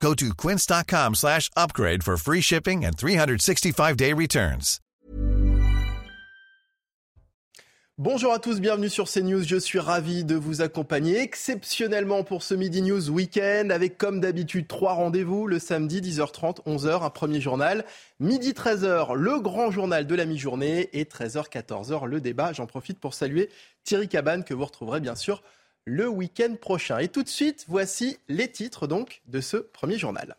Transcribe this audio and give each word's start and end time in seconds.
Go 0.00 0.14
to 0.14 0.34
quince.com 0.34 1.14
slash 1.14 1.50
upgrade 1.56 2.02
for 2.02 2.16
free 2.16 2.40
shipping 2.40 2.84
and 2.84 2.96
365-day 2.96 4.12
returns. 4.12 4.80
Bonjour 7.98 8.34
à 8.34 8.38
tous, 8.38 8.60
bienvenue 8.60 8.90
sur 8.90 9.08
CNews. 9.08 9.44
Je 9.44 9.56
suis 9.56 9.78
ravi 9.78 10.22
de 10.22 10.34
vous 10.34 10.60
accompagner 10.60 11.18
exceptionnellement 11.18 12.24
pour 12.24 12.42
ce 12.42 12.52
Midi 12.52 12.82
News 12.82 13.08
Weekend 13.08 13.72
avec 13.72 13.96
comme 13.96 14.20
d'habitude 14.20 14.68
trois 14.68 14.92
rendez-vous 14.92 15.46
le 15.46 15.58
samedi 15.58 16.02
10h30, 16.02 16.62
11h, 16.66 17.02
un 17.02 17.08
premier 17.08 17.40
journal, 17.40 17.86
midi 18.20 18.50
13h 18.52 19.14
le 19.14 19.40
grand 19.40 19.70
journal 19.70 20.06
de 20.06 20.14
la 20.14 20.26
mi-journée 20.26 20.90
et 20.92 21.04
13h, 21.04 21.48
14h 21.48 22.04
le 22.04 22.20
débat. 22.20 22.52
J'en 22.52 22.66
profite 22.66 23.00
pour 23.00 23.14
saluer 23.14 23.48
Thierry 23.82 24.08
Cabane 24.08 24.44
que 24.44 24.52
vous 24.52 24.66
retrouverez 24.66 25.00
bien 25.00 25.14
sûr 25.14 25.42
le 25.86 26.08
week-end 26.08 26.54
prochain. 26.60 26.98
Et 26.98 27.08
tout 27.08 27.22
de 27.22 27.28
suite, 27.28 27.64
voici 27.68 28.18
les 28.28 28.50
titres 28.50 28.86
donc 28.86 29.22
de 29.28 29.40
ce 29.40 29.56
premier 29.56 29.96
journal. 29.96 30.36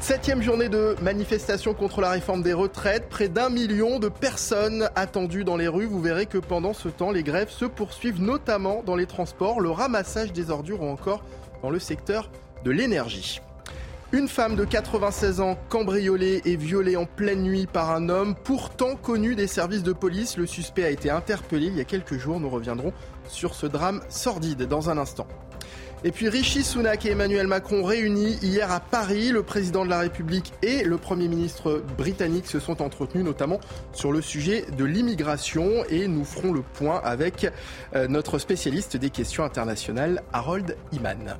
Septième 0.00 0.42
journée 0.42 0.68
de 0.68 0.96
manifestation 1.02 1.74
contre 1.74 2.00
la 2.00 2.10
réforme 2.10 2.42
des 2.42 2.52
retraites. 2.52 3.08
Près 3.08 3.28
d'un 3.28 3.50
million 3.50 3.98
de 3.98 4.08
personnes 4.08 4.88
attendues 4.96 5.44
dans 5.44 5.56
les 5.56 5.68
rues. 5.68 5.86
Vous 5.86 6.00
verrez 6.00 6.26
que 6.26 6.38
pendant 6.38 6.72
ce 6.72 6.88
temps, 6.88 7.12
les 7.12 7.22
grèves 7.22 7.50
se 7.50 7.66
poursuivent, 7.66 8.20
notamment 8.20 8.82
dans 8.82 8.96
les 8.96 9.06
transports, 9.06 9.60
le 9.60 9.70
ramassage 9.70 10.32
des 10.32 10.50
ordures 10.50 10.82
ou 10.82 10.88
encore 10.88 11.22
dans 11.62 11.70
le 11.70 11.78
secteur 11.78 12.30
de 12.64 12.70
l'énergie. 12.70 13.40
Une 14.12 14.26
femme 14.26 14.56
de 14.56 14.64
96 14.64 15.40
ans 15.40 15.56
cambriolée 15.68 16.42
et 16.44 16.56
violée 16.56 16.96
en 16.96 17.06
pleine 17.06 17.42
nuit 17.42 17.68
par 17.72 17.92
un 17.92 18.08
homme 18.08 18.34
pourtant 18.34 18.96
connu 18.96 19.36
des 19.36 19.46
services 19.46 19.84
de 19.84 19.92
police. 19.92 20.36
Le 20.36 20.46
suspect 20.46 20.82
a 20.82 20.90
été 20.90 21.10
interpellé 21.10 21.66
il 21.66 21.76
y 21.76 21.80
a 21.80 21.84
quelques 21.84 22.18
jours. 22.18 22.40
Nous 22.40 22.50
reviendrons 22.50 22.92
sur 23.30 23.54
ce 23.54 23.66
drame 23.66 24.02
sordide 24.08 24.64
dans 24.64 24.90
un 24.90 24.98
instant. 24.98 25.26
Et 26.02 26.12
puis 26.12 26.30
Rishi 26.30 26.62
Sunak 26.62 27.04
et 27.04 27.10
Emmanuel 27.10 27.46
Macron 27.46 27.84
réunis 27.84 28.38
hier 28.42 28.70
à 28.72 28.80
Paris, 28.80 29.28
le 29.28 29.42
président 29.42 29.84
de 29.84 29.90
la 29.90 29.98
République 29.98 30.54
et 30.62 30.82
le 30.82 30.96
Premier 30.96 31.28
ministre 31.28 31.82
britannique 31.98 32.46
se 32.46 32.58
sont 32.58 32.80
entretenus 32.80 33.24
notamment 33.24 33.60
sur 33.92 34.10
le 34.10 34.22
sujet 34.22 34.64
de 34.78 34.84
l'immigration 34.84 35.84
et 35.90 36.08
nous 36.08 36.24
ferons 36.24 36.52
le 36.52 36.62
point 36.62 37.02
avec 37.04 37.46
euh, 37.94 38.08
notre 38.08 38.38
spécialiste 38.38 38.96
des 38.96 39.10
questions 39.10 39.44
internationales, 39.44 40.22
Harold 40.32 40.74
Iman. 40.92 41.36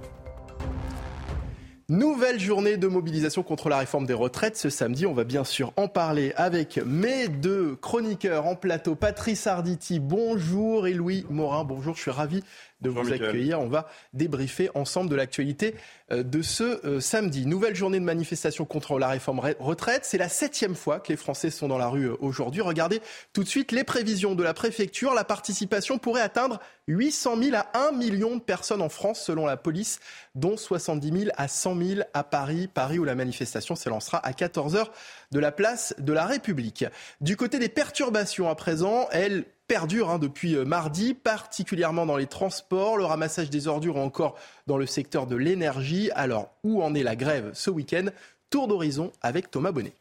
Nouvelle 1.91 2.39
journée 2.39 2.77
de 2.77 2.87
mobilisation 2.87 3.43
contre 3.43 3.69
la 3.69 3.79
réforme 3.79 4.07
des 4.07 4.15
retraites 4.15 4.57
ce 4.57 4.71
samedi. 4.71 5.07
On 5.07 5.13
va 5.13 5.25
bien 5.25 5.43
sûr 5.43 5.73
en 5.77 5.89
parler 5.89 6.33
avec 6.37 6.79
mes 6.87 7.27
deux 7.27 7.75
chroniqueurs 7.75 8.47
en 8.47 8.55
plateau. 8.55 8.95
Patrice 8.95 9.49
Arditi, 9.49 9.99
bonjour, 9.99 10.87
et 10.87 10.95
Louis 10.95 11.27
Morin, 11.31 11.65
bonjour. 11.65 11.97
Je 11.97 12.03
suis 12.03 12.13
ravi 12.13 12.45
de 12.81 12.91
vous 12.91 13.13
accueillir. 13.13 13.61
On 13.61 13.69
va 13.69 13.89
débriefer 14.13 14.71
ensemble 14.75 15.11
de 15.11 15.17
l'actualité 15.17 15.75
euh, 16.13 16.23
de 16.23 16.43
ce 16.43 16.85
euh, 16.87 17.01
samedi. 17.01 17.47
Nouvelle 17.47 17.75
journée 17.75 18.01
de 18.01 18.05
manifestation 18.05 18.65
contre 18.65 18.99
la 18.99 19.09
réforme 19.09 19.41
retraite. 19.59 20.05
C'est 20.05 20.19
la 20.19 20.29
septième 20.29 20.75
fois 20.75 21.01
que 21.01 21.13
les 21.13 21.17
Français 21.17 21.51
sont 21.51 21.69
dans 21.69 21.79
la 21.79 21.89
rue 21.89 22.09
euh, 22.09 22.17
aujourd'hui. 22.21 22.63
Regardez 22.63 23.01
tout 23.33 23.43
de 23.45 23.49
suite 23.49 23.73
les 23.73 23.85
prévisions 23.85 24.35
de 24.35 24.43
la 24.43 24.55
préfecture. 24.55 25.15
La 25.15 25.25
participation 25.25 25.99
pourrait 25.99 26.23
atteindre 26.23 26.61
800 26.89 27.43
000 27.43 27.57
à 27.57 27.89
1 27.89 27.93
million 27.93 28.37
de 28.37 28.41
personnes 28.41 28.83
en 28.83 28.89
France 28.89 29.23
selon 29.23 29.47
la 29.47 29.57
police, 29.57 30.01
dont 30.35 30.57
70 30.57 31.21
000 31.21 31.31
à 31.37 31.49
100 31.49 31.77
000 31.77 32.01
à 32.15 32.25
Paris. 32.25 32.69
Paris 32.73 32.99
où 32.99 33.05
la 33.05 33.15
manifestation 33.15 33.77
s'élancera 33.77 34.25
à 34.25 34.33
14 34.33 34.77
h 34.77 34.87
de 35.31 35.39
la 35.39 35.53
place 35.53 35.95
de 35.99 36.13
la 36.13 36.27
République. 36.27 36.85
Du 37.21 37.37
côté 37.37 37.59
des 37.59 37.69
perturbations 37.69 38.49
à 38.49 38.55
présent, 38.55 39.09
elles 39.13 39.45
perdure 39.71 40.11
hein, 40.11 40.19
depuis 40.19 40.57
euh, 40.57 40.65
mardi, 40.65 41.15
particulièrement 41.15 42.05
dans 42.05 42.17
les 42.17 42.27
transports, 42.27 42.97
le 42.97 43.05
ramassage 43.05 43.51
des 43.51 43.69
ordures 43.69 43.99
ou 43.99 44.01
encore 44.01 44.37
dans 44.67 44.77
le 44.77 44.85
secteur 44.85 45.29
de 45.29 45.37
l'énergie. 45.37 46.11
Alors, 46.17 46.51
où 46.65 46.83
en 46.83 46.93
est 46.93 47.05
la 47.05 47.15
grève 47.15 47.53
ce 47.55 47.71
week-end? 47.71 48.07
Tour 48.51 48.67
d'horizon 48.67 49.13
avec 49.23 49.49
Thomas 49.49 49.71
Bonnet. 49.71 49.93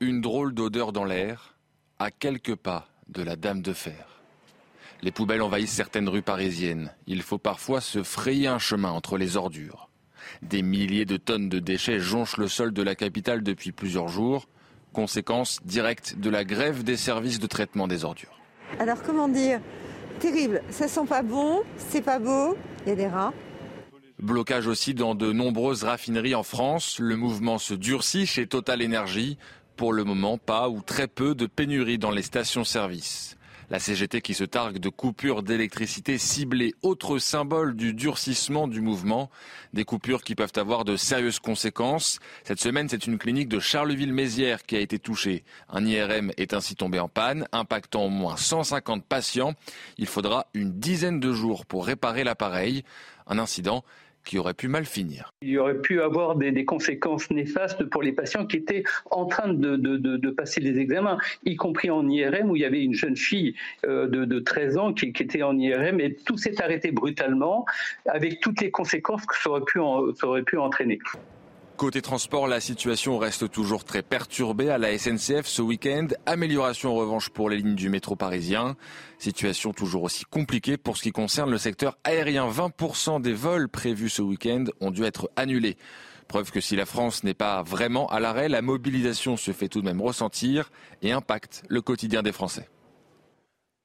Une 0.00 0.22
drôle 0.22 0.54
d'odeur 0.54 0.92
dans 0.92 1.04
l'air, 1.04 1.58
à 1.98 2.10
quelques 2.10 2.54
pas 2.54 2.88
de 3.08 3.22
la 3.22 3.36
Dame 3.36 3.60
de 3.60 3.74
Fer. 3.74 4.22
Les 5.02 5.12
poubelles 5.12 5.42
envahissent 5.42 5.72
certaines 5.72 6.08
rues 6.08 6.22
parisiennes. 6.22 6.90
Il 7.06 7.20
faut 7.20 7.36
parfois 7.36 7.82
se 7.82 8.02
frayer 8.02 8.46
un 8.46 8.58
chemin 8.58 8.92
entre 8.92 9.18
les 9.18 9.36
ordures. 9.36 9.90
Des 10.40 10.62
milliers 10.62 11.04
de 11.04 11.18
tonnes 11.18 11.50
de 11.50 11.58
déchets 11.58 12.00
jonchent 12.00 12.38
le 12.38 12.48
sol 12.48 12.72
de 12.72 12.82
la 12.82 12.94
capitale 12.94 13.42
depuis 13.42 13.72
plusieurs 13.72 14.08
jours 14.08 14.46
conséquence 14.92 15.60
directe 15.64 16.16
de 16.18 16.30
la 16.30 16.44
grève 16.44 16.82
des 16.84 16.96
services 16.96 17.38
de 17.38 17.46
traitement 17.46 17.88
des 17.88 18.04
ordures. 18.04 18.38
Alors 18.78 19.02
comment 19.02 19.28
dire? 19.28 19.60
Terrible, 20.18 20.62
ça 20.70 20.86
sent 20.86 21.06
pas 21.08 21.22
bon, 21.22 21.62
c'est 21.78 22.02
pas 22.02 22.18
beau, 22.18 22.56
il 22.84 22.90
y 22.90 22.92
a 22.92 22.94
des 22.96 23.06
rats. 23.06 23.32
Blocage 24.18 24.66
aussi 24.66 24.92
dans 24.92 25.14
de 25.14 25.32
nombreuses 25.32 25.82
raffineries 25.84 26.34
en 26.34 26.42
France. 26.42 26.98
Le 26.98 27.16
mouvement 27.16 27.56
se 27.56 27.72
durcit 27.72 28.26
chez 28.26 28.46
Total 28.46 28.84
Energy. 28.84 29.38
Pour 29.76 29.94
le 29.94 30.04
moment, 30.04 30.36
pas 30.36 30.68
ou 30.68 30.82
très 30.82 31.08
peu 31.08 31.34
de 31.34 31.46
pénurie 31.46 31.96
dans 31.96 32.10
les 32.10 32.20
stations-service. 32.20 33.38
La 33.70 33.78
CGT 33.78 34.20
qui 34.20 34.34
se 34.34 34.42
targue 34.42 34.78
de 34.78 34.88
coupures 34.88 35.44
d'électricité 35.44 36.18
ciblées, 36.18 36.74
autre 36.82 37.18
symbole 37.18 37.76
du 37.76 37.94
durcissement 37.94 38.66
du 38.66 38.80
mouvement. 38.80 39.30
Des 39.74 39.84
coupures 39.84 40.24
qui 40.24 40.34
peuvent 40.34 40.50
avoir 40.56 40.84
de 40.84 40.96
sérieuses 40.96 41.38
conséquences. 41.38 42.18
Cette 42.42 42.58
semaine, 42.58 42.88
c'est 42.88 43.06
une 43.06 43.16
clinique 43.16 43.48
de 43.48 43.60
Charleville-Mézières 43.60 44.66
qui 44.66 44.74
a 44.74 44.80
été 44.80 44.98
touchée. 44.98 45.44
Un 45.68 45.86
IRM 45.86 46.32
est 46.36 46.52
ainsi 46.52 46.74
tombé 46.74 46.98
en 46.98 47.08
panne, 47.08 47.46
impactant 47.52 48.06
au 48.06 48.08
moins 48.08 48.36
150 48.36 49.04
patients. 49.04 49.54
Il 49.98 50.06
faudra 50.06 50.48
une 50.52 50.72
dizaine 50.80 51.20
de 51.20 51.32
jours 51.32 51.64
pour 51.64 51.86
réparer 51.86 52.24
l'appareil. 52.24 52.82
Un 53.28 53.38
incident 53.38 53.84
qui 54.24 54.38
aurait 54.38 54.54
pu 54.54 54.68
mal 54.68 54.84
finir. 54.84 55.32
Il 55.42 55.48
y 55.48 55.58
aurait 55.58 55.80
pu 55.80 56.00
avoir 56.02 56.36
des, 56.36 56.64
conséquences 56.64 57.30
néfastes 57.30 57.84
pour 57.84 58.02
les 58.02 58.12
patients 58.12 58.46
qui 58.46 58.58
étaient 58.58 58.84
en 59.10 59.26
train 59.26 59.52
de, 59.52 60.30
passer 60.30 60.60
des 60.60 60.78
examens, 60.78 61.18
y 61.44 61.56
compris 61.56 61.90
en 61.90 62.08
IRM 62.08 62.50
où 62.50 62.56
il 62.56 62.62
y 62.62 62.64
avait 62.64 62.82
une 62.82 62.94
jeune 62.94 63.16
fille 63.16 63.54
euh, 63.86 64.06
de, 64.06 64.38
13 64.38 64.78
ans 64.78 64.92
qui, 64.92 65.06
était 65.06 65.42
en 65.42 65.58
IRM 65.58 66.00
et 66.00 66.14
tout 66.14 66.36
s'est 66.36 66.62
arrêté 66.62 66.92
brutalement 66.92 67.66
avec 68.06 68.40
toutes 68.40 68.60
les 68.60 68.70
conséquences 68.70 69.26
que 69.26 69.36
ça 69.36 69.50
aurait 69.50 70.42
pu 70.42 70.56
entraîner. 70.56 70.98
Côté 71.80 72.02
transport, 72.02 72.46
la 72.46 72.60
situation 72.60 73.16
reste 73.16 73.50
toujours 73.50 73.84
très 73.84 74.02
perturbée 74.02 74.68
à 74.68 74.76
la 74.76 74.98
SNCF 74.98 75.46
ce 75.46 75.62
week-end. 75.62 76.08
Amélioration 76.26 76.90
en 76.90 76.94
revanche 76.94 77.30
pour 77.30 77.48
les 77.48 77.56
lignes 77.56 77.74
du 77.74 77.88
métro 77.88 78.16
parisien. 78.16 78.76
Situation 79.18 79.72
toujours 79.72 80.02
aussi 80.02 80.26
compliquée 80.26 80.76
pour 80.76 80.98
ce 80.98 81.04
qui 81.04 81.10
concerne 81.10 81.50
le 81.50 81.56
secteur 81.56 81.96
aérien. 82.04 82.46
20% 82.50 83.22
des 83.22 83.32
vols 83.32 83.70
prévus 83.70 84.10
ce 84.10 84.20
week-end 84.20 84.64
ont 84.82 84.90
dû 84.90 85.04
être 85.04 85.30
annulés. 85.36 85.78
Preuve 86.28 86.50
que 86.50 86.60
si 86.60 86.76
la 86.76 86.84
France 86.84 87.24
n'est 87.24 87.32
pas 87.32 87.62
vraiment 87.62 88.08
à 88.08 88.20
l'arrêt, 88.20 88.50
la 88.50 88.60
mobilisation 88.60 89.38
se 89.38 89.52
fait 89.52 89.68
tout 89.68 89.80
de 89.80 89.86
même 89.86 90.02
ressentir 90.02 90.70
et 91.00 91.12
impacte 91.12 91.62
le 91.70 91.80
quotidien 91.80 92.22
des 92.22 92.32
Français. 92.32 92.68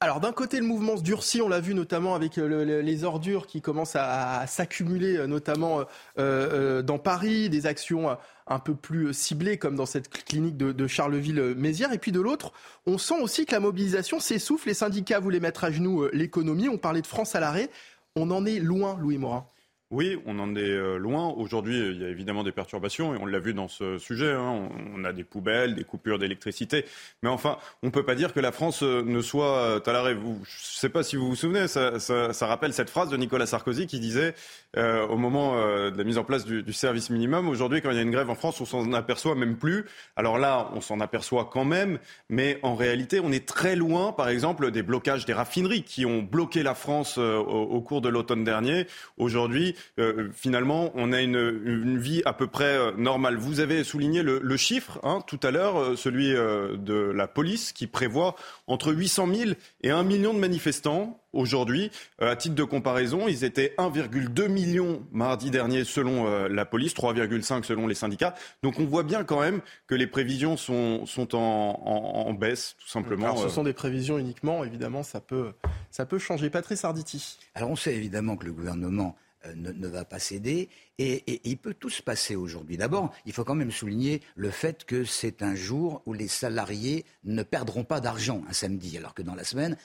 Alors 0.02 0.20
d'un 0.20 0.34
côté, 0.34 0.60
le 0.60 0.66
mouvement 0.66 0.98
se 0.98 1.04
durcit, 1.04 1.42
on 1.42 1.48
l'a 1.48 1.62
vu 1.62 1.74
notamment 1.74 2.16
avec 2.16 2.38
euh, 2.38 2.82
les 2.82 3.04
ordures 3.06 3.48
qui 3.48 3.62
commencent 3.62 3.96
à, 3.96 4.46
s'accumuler, 4.46 5.16
euh, 5.16 5.26
notamment 5.26 5.86
euh, 6.20 6.82
dans 6.82 7.00
Paris, 7.00 7.50
des 7.50 7.66
actions 7.66 8.18
un 8.46 8.60
peu 8.60 8.76
plus 8.76 9.14
ciblées 9.14 9.58
comme 9.58 9.78
dans 9.78 9.86
cette 9.86 10.10
clinique 10.10 10.58
de, 10.58 10.88
Charleville-Mézières. 10.88 11.94
Et 11.94 11.98
puis 11.98 12.12
de 12.12 12.20
l'autre, 12.20 12.52
on 12.86 12.98
sent 12.98 13.22
aussi 13.22 13.46
que 13.46 13.54
la 13.54 13.62
mobilisation 13.62 14.20
s'essouffle. 14.20 14.68
Les 14.68 14.74
syndicats 14.74 15.20
voulaient 15.20 15.40
mettre 15.40 15.64
à 15.64 15.72
genoux 15.72 16.08
l'économie. 16.12 16.68
On 16.68 16.78
parlait 16.78 17.02
de 17.02 17.08
France 17.08 17.34
à 17.34 17.40
l'arrêt. 17.40 17.70
On 18.18 18.32
en 18.32 18.46
est 18.46 18.60
loin, 18.60 18.98
Louis 19.00 19.18
Morin. 19.18 19.48
Oui, 19.92 20.18
on 20.26 20.40
en 20.40 20.56
est 20.56 20.62
euh, 20.62 20.98
loin. 20.98 21.28
Aujourd'hui, 21.38 21.78
il 21.78 22.02
y 22.02 22.06
a 22.06 22.10
évidemment 22.10 22.44
des 22.44 22.52
perturbations 22.52 23.14
et 23.14 23.20
on 23.20 23.28
l'a 23.28 23.38
vu 23.38 23.54
dans 23.54 23.68
ce 23.68 24.00
sujet. 24.00 24.32
Hein. 24.32 24.68
On 24.96 25.04
a 25.04 25.14
des 25.14 25.24
poubelles, 25.24 25.76
des 25.76 25.84
coupures 25.84 26.18
d'électricité. 26.18 26.86
Mais 27.22 27.30
enfin, 27.30 27.60
on 27.84 27.88
ne 27.88 27.92
peut 27.92 28.04
pas 28.04 28.16
dire 28.16 28.34
que 28.34 28.40
la 28.40 28.52
France 28.52 28.82
euh, 28.82 29.04
ne 29.04 29.22
soit 29.22 29.58
euh, 29.58 29.80
à 29.86 29.94
l'arrêt. 29.94 30.16
Je 30.16 30.20
ne 30.20 30.44
sais 30.44 30.90
pas 30.90 31.04
si 31.04 31.18
vous 31.18 31.28
vous 31.28 31.36
souvenez, 31.36 31.68
ça, 31.68 32.48
rappelle 32.48 32.74
cette 32.74 32.90
phrase 32.90 33.10
de 33.10 33.18
Nicolas 33.18 33.46
Sarkozy 33.46 33.86
qui 33.86 34.00
disait 34.00 34.34
au 34.76 35.16
moment 35.16 35.56
de 35.56 35.98
la 35.98 36.04
mise 36.04 36.18
en 36.18 36.26
place 36.26 36.44
du, 36.44 36.74
service 36.74 37.10
minimum, 37.10 37.48
aujourd'hui, 37.48 37.82
quand 37.82 37.92
il 37.92 37.96
y 37.96 38.00
a 38.00 38.02
une 38.02 38.12
grève 38.12 38.30
en 38.30 38.36
France, 38.36 38.60
on 38.60 38.66
s'en 38.66 38.92
aperçoit 38.92 39.34
même 39.34 39.56
plus. 39.56 39.86
Alors 40.18 40.38
là, 40.38 40.70
on 40.74 40.82
s'en 40.82 41.00
aperçoit 41.00 41.50
quand 41.52 41.64
même, 41.64 41.98
mais 42.28 42.60
en 42.62 42.76
réalité, 42.76 43.22
on 43.22 43.32
est 43.32 43.48
très 43.48 43.78
loin, 43.78 44.12
par 44.12 44.28
exemple, 44.28 44.72
des 44.72 44.84
blocages 44.84 45.26
des 45.26 45.32
raffineries 45.32 45.84
qui 45.84 46.06
ont 46.06 46.22
bloqué 46.22 46.62
la 46.62 46.76
France 46.76 47.18
au 47.18 47.82
cours 47.82 48.02
de 48.02 48.10
l'automne 48.10 48.44
dernier. 48.44 48.86
Aujourd'hui, 49.18 49.75
euh, 50.00 50.30
finalement, 50.34 50.92
on 50.96 51.12
a 51.12 51.22
une, 51.22 51.98
vie 51.98 52.22
à 52.26 52.34
peu 52.34 52.48
près 52.48 52.78
euh, 52.78 52.92
normale. 52.98 53.38
Vous 53.38 53.60
avez 53.60 53.84
souligné 53.84 54.24
le, 54.24 54.58
chiffre 54.58 55.00
hein, 55.04 55.20
tout 55.28 55.40
à 55.44 55.52
l'heure, 55.52 55.98
celui 55.98 56.30
de 56.30 57.12
la 57.14 57.28
police, 57.28 57.74
qui 57.74 57.88
prévoit 57.88 58.36
entre 58.68 58.94
800 58.94 59.28
000 59.34 59.52
et 59.82 59.92
1 59.92 60.04
million 60.04 60.34
de 60.34 60.40
manifestants 60.40 61.20
aujourd'hui. 61.34 61.92
à 62.20 62.38
titre 62.38 62.56
de 62.56 62.64
comparaison, 62.64 63.28
ils 63.28 63.44
étaient 63.44 63.74
1,2 63.78 64.48
million 64.48 65.04
mardi 65.12 65.52
dernier 65.52 65.84
selon 65.84 66.48
la 66.48 66.66
police, 66.66 66.94
3,5 66.96 67.64
selon 67.64 67.88
les 67.88 67.96
syndicats. 67.96 68.34
Donc 68.64 68.80
on 68.80 68.86
voit 68.86 69.04
bien 69.04 69.26
quand 69.26 69.42
même 69.42 69.60
que 69.88 69.96
les 69.96 70.08
prévisions 70.08 70.56
sont, 70.56 71.06
sont 71.06 71.36
en, 71.36 72.34
baisse, 72.34 72.78
tout 72.80 72.88
simplement. 72.88 73.26
Alors, 73.26 73.40
ce 73.40 73.50
sont 73.50 73.64
des 73.64 73.74
prévisions 73.74 74.18
uniquement, 74.18 74.64
évidemment, 74.64 75.04
ça 75.04 75.20
peut, 75.20 75.52
ça 75.92 76.06
peut 76.06 76.20
changer. 76.20 76.50
Patrice 76.50 76.86
Arditi. 76.86 77.38
Alors 77.54 77.70
on 77.70 77.76
sait 77.76 77.96
évidemment 77.96 78.38
que 78.38 78.46
le 78.46 78.54
gouvernement 78.54 79.16
euh, 79.46 79.54
ne, 79.56 79.88
va 79.88 80.06
pas 80.06 80.20
céder. 80.20 80.70
Et, 80.98 81.42
il 81.44 81.58
peut 81.58 81.74
tout 81.74 81.90
se 81.90 82.02
passer 82.02 82.36
aujourd'hui. 82.36 82.78
D'abord, 82.78 83.14
il 83.26 83.34
faut 83.34 83.44
quand 83.44 83.56
même 83.56 83.72
souligner 83.72 84.22
le 84.36 84.50
fait 84.50 84.86
que 84.86 85.04
c'est 85.04 85.42
un 85.42 85.56
jour 85.56 86.02
où 86.06 86.14
les 86.14 86.28
salariés 86.28 87.06
ne 87.26 87.44
perdront 87.44 87.84
pas 87.84 88.00
d'argent 88.00 88.44
un 88.50 88.54
samedi, 88.54 88.98
alors 88.98 89.14
que 89.14 89.22
dans 89.22 89.36
la 89.36 89.44
semaine, 89.44 89.76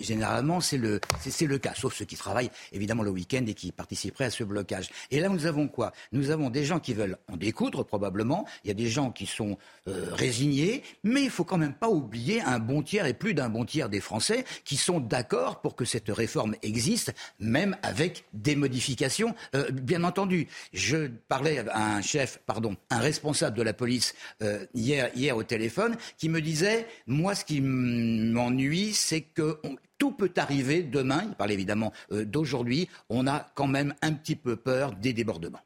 généralement, 0.00 0.60
c'est 0.60 0.78
le, 0.78 1.00
c'est, 1.20 1.46
le 1.46 1.58
cas, 1.58 1.74
sauf 1.74 1.94
ceux 1.94 2.04
qui 2.04 2.16
travaillent 2.16 2.50
évidemment 2.72 3.02
le 3.02 3.10
week-end 3.10 3.44
et 3.46 3.54
qui 3.54 3.72
participeraient 3.72 4.26
à 4.26 4.30
ce 4.30 4.44
blocage. 4.44 4.90
Et 5.10 5.20
là, 5.20 5.28
nous 5.28 5.46
avons 5.46 5.66
quoi? 5.66 5.92
Nous 6.12 6.30
avons 6.30 6.48
des 6.48 6.64
gens 6.64 6.78
qui 6.78 6.94
veulent 6.94 7.18
en 7.28 7.36
découdre 7.36 7.84
probablement. 7.84 8.46
Il 8.64 8.68
y 8.68 8.70
a 8.70 8.74
des 8.74 8.88
gens 8.88 9.10
qui 9.10 9.26
sont 9.26 9.58
euh, 9.88 10.08
résignés, 10.12 10.82
mais 11.02 11.24
il 11.24 11.30
faut 11.30 11.44
quand 11.44 11.58
même 11.58 11.74
pas 11.74 11.88
oublier 11.88 12.40
un 12.42 12.60
bon 12.60 12.82
tiers 12.82 13.06
et 13.06 13.14
plus 13.14 13.34
d'un 13.34 13.48
bon 13.48 13.64
tiers 13.64 13.88
des 13.88 14.00
Français 14.00 14.44
qui 14.64 14.76
sont 14.76 15.00
d'accord 15.00 15.60
pour 15.60 15.74
que 15.74 15.84
cette 15.84 16.08
réforme 16.08 16.54
existe, 16.62 17.12
même 17.40 17.76
avec 17.82 18.24
des 18.32 18.54
modifications, 18.54 19.34
euh, 19.56 19.70
bien 19.70 20.04
entendu. 20.04 20.48
Je 20.72 21.08
parlais 21.28 21.58
à 21.58 21.96
un 21.96 22.02
chef, 22.02 22.40
pardon, 22.46 22.76
un 22.90 22.98
responsable 22.98 23.56
de 23.56 23.62
la 23.62 23.72
police 23.72 24.14
euh, 24.42 24.66
hier, 24.74 25.36
au 25.36 25.42
téléphone, 25.42 25.96
qui 26.18 26.28
me 26.28 26.40
disait, 26.40 26.86
moi, 27.06 27.34
ce 27.34 27.44
qui 27.44 27.60
m'ennuie, 27.60 28.92
c'est 28.92 29.22
que 29.22 29.60
tout 29.98 30.12
peut 30.12 30.32
arriver 30.36 30.82
demain. 30.82 31.24
Il 31.28 31.34
parle 31.34 31.52
évidemment 31.52 31.92
euh, 32.10 32.24
d'aujourd'hui. 32.24 32.88
On 33.08 33.26
a 33.26 33.50
quand 33.54 33.68
même 33.68 33.94
un 34.02 34.12
petit 34.12 34.36
peu 34.36 34.56
peur 34.56 34.92
des 34.92 35.12
débordements. 35.12 35.60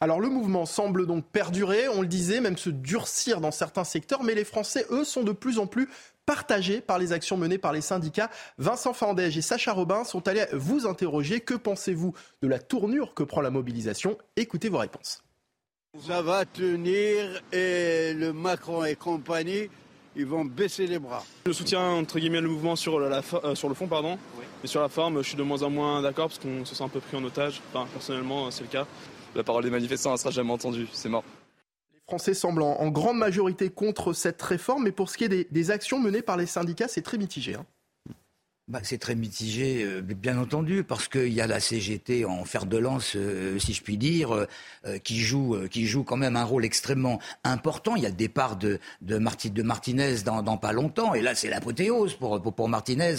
Alors 0.00 0.20
le 0.20 0.28
mouvement 0.28 0.64
semble 0.64 1.06
donc 1.06 1.24
perdurer, 1.24 1.88
on 1.88 2.02
le 2.02 2.06
disait, 2.06 2.40
même 2.40 2.56
se 2.56 2.70
durcir 2.70 3.40
dans 3.40 3.50
certains 3.50 3.82
secteurs, 3.82 4.22
mais 4.22 4.36
les 4.36 4.44
Français, 4.44 4.86
eux, 4.90 5.02
sont 5.02 5.24
de 5.24 5.32
plus 5.32 5.58
en 5.58 5.66
plus 5.66 5.88
partagés 6.24 6.80
par 6.80 7.00
les 7.00 7.12
actions 7.12 7.36
menées 7.36 7.58
par 7.58 7.72
les 7.72 7.80
syndicats. 7.80 8.30
Vincent 8.58 8.92
Fandège 8.92 9.36
et 9.36 9.42
Sacha 9.42 9.72
Robin 9.72 10.04
sont 10.04 10.28
allés 10.28 10.46
vous 10.52 10.86
interroger. 10.86 11.40
Que 11.40 11.54
pensez-vous 11.54 12.14
de 12.42 12.48
la 12.48 12.60
tournure 12.60 13.12
que 13.14 13.24
prend 13.24 13.40
la 13.40 13.50
mobilisation? 13.50 14.16
Écoutez 14.36 14.68
vos 14.68 14.78
réponses. 14.78 15.20
Ça 16.06 16.22
va 16.22 16.44
tenir 16.44 17.42
et 17.50 18.12
le 18.14 18.32
Macron 18.32 18.84
et 18.84 18.94
compagnie, 18.94 19.68
ils 20.14 20.26
vont 20.26 20.44
baisser 20.44 20.86
les 20.86 21.00
bras. 21.00 21.24
Je 21.46 21.52
soutiens 21.52 21.90
entre 21.90 22.20
guillemets 22.20 22.40
le 22.40 22.48
mouvement 22.48 22.76
sur, 22.76 23.00
la, 23.00 23.20
euh, 23.42 23.56
sur 23.56 23.68
le 23.68 23.74
fond, 23.74 23.88
pardon. 23.88 24.16
Mais 24.62 24.68
sur 24.68 24.80
la 24.80 24.88
forme, 24.88 25.22
je 25.22 25.28
suis 25.28 25.36
de 25.36 25.42
moins 25.42 25.62
en 25.62 25.70
moins 25.70 26.02
d'accord 26.02 26.28
parce 26.28 26.38
qu'on 26.38 26.64
se 26.64 26.76
sent 26.76 26.84
un 26.84 26.88
peu 26.88 27.00
pris 27.00 27.16
en 27.16 27.24
otage. 27.24 27.62
Enfin, 27.72 27.88
personnellement, 27.92 28.48
c'est 28.52 28.62
le 28.62 28.68
cas. 28.68 28.86
La 29.34 29.44
parole 29.44 29.64
des 29.64 29.70
manifestants, 29.70 30.12
elle 30.12 30.18
sera 30.18 30.30
jamais 30.30 30.52
entendue. 30.52 30.88
C'est 30.92 31.08
mort. 31.08 31.24
Français 32.06 32.32
semblent 32.32 32.62
en, 32.62 32.88
grande 32.88 33.18
majorité 33.18 33.68
contre 33.68 34.14
cette 34.14 34.40
réforme, 34.40 34.84
mais 34.84 34.92
pour 34.92 35.10
ce 35.10 35.18
qui 35.18 35.24
est 35.24 35.52
des, 35.52 35.70
actions 35.70 36.00
menées 36.00 36.22
par 36.22 36.38
les 36.38 36.46
syndicats, 36.46 36.88
c'est 36.88 37.02
très 37.02 37.18
mitigé. 37.18 37.54
Hein. 37.54 37.66
Bah, 38.68 38.80
c'est 38.82 38.98
très 38.98 39.14
mitigé, 39.14 39.82
euh, 39.82 40.02
bien 40.02 40.36
entendu, 40.36 40.84
parce 40.84 41.08
qu'il 41.08 41.32
y 41.32 41.40
a 41.40 41.46
la 41.46 41.58
CGT 41.58 42.26
en 42.26 42.44
fer 42.44 42.66
de 42.66 42.76
lance, 42.76 43.14
euh, 43.16 43.58
si 43.58 43.72
je 43.72 43.82
puis 43.82 43.96
dire, 43.96 44.30
euh, 44.34 44.98
qui 45.02 45.20
joue, 45.20 45.56
qui 45.70 45.86
joue 45.86 46.04
quand 46.04 46.18
même 46.18 46.36
un 46.36 46.44
rôle 46.44 46.66
extrêmement 46.66 47.18
important. 47.44 47.96
Il 47.96 48.02
y 48.02 48.06
a 48.06 48.10
le 48.10 48.14
départ 48.14 48.56
de, 48.56 48.78
Martinez 49.00 50.16
dans, 50.22 50.58
pas 50.58 50.72
longtemps, 50.72 51.14
et 51.14 51.22
là 51.22 51.34
c'est 51.34 51.48
l'apothéose 51.48 52.14
pour, 52.16 52.42
pour, 52.42 52.68
Martinez, 52.68 53.14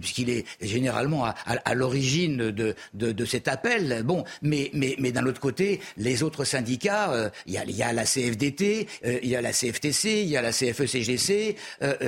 puisqu'il 0.00 0.30
est 0.30 0.44
généralement 0.60 1.24
à, 1.24 1.74
l'origine 1.74 2.52
de, 2.52 3.24
cet 3.24 3.48
appel. 3.48 4.04
Bon, 4.04 4.22
mais, 4.40 4.70
mais, 4.72 4.94
mais 5.00 5.10
d'un 5.10 5.26
autre 5.26 5.40
côté, 5.40 5.80
les 5.96 6.22
autres 6.22 6.44
syndicats, 6.44 7.32
il, 7.46 7.54
y 7.54 7.58
a, 7.58 7.64
il 7.64 7.74
y 7.74 7.82
a 7.82 7.92
la 7.92 8.04
CFDT, 8.04 8.86
il 9.04 9.28
y 9.28 9.34
a 9.34 9.40
la 9.40 9.52
CFTC, 9.52 10.22
il 10.22 10.28
y 10.28 10.36
a 10.36 10.42
la 10.42 10.52
CFE-CGC, 10.52 11.56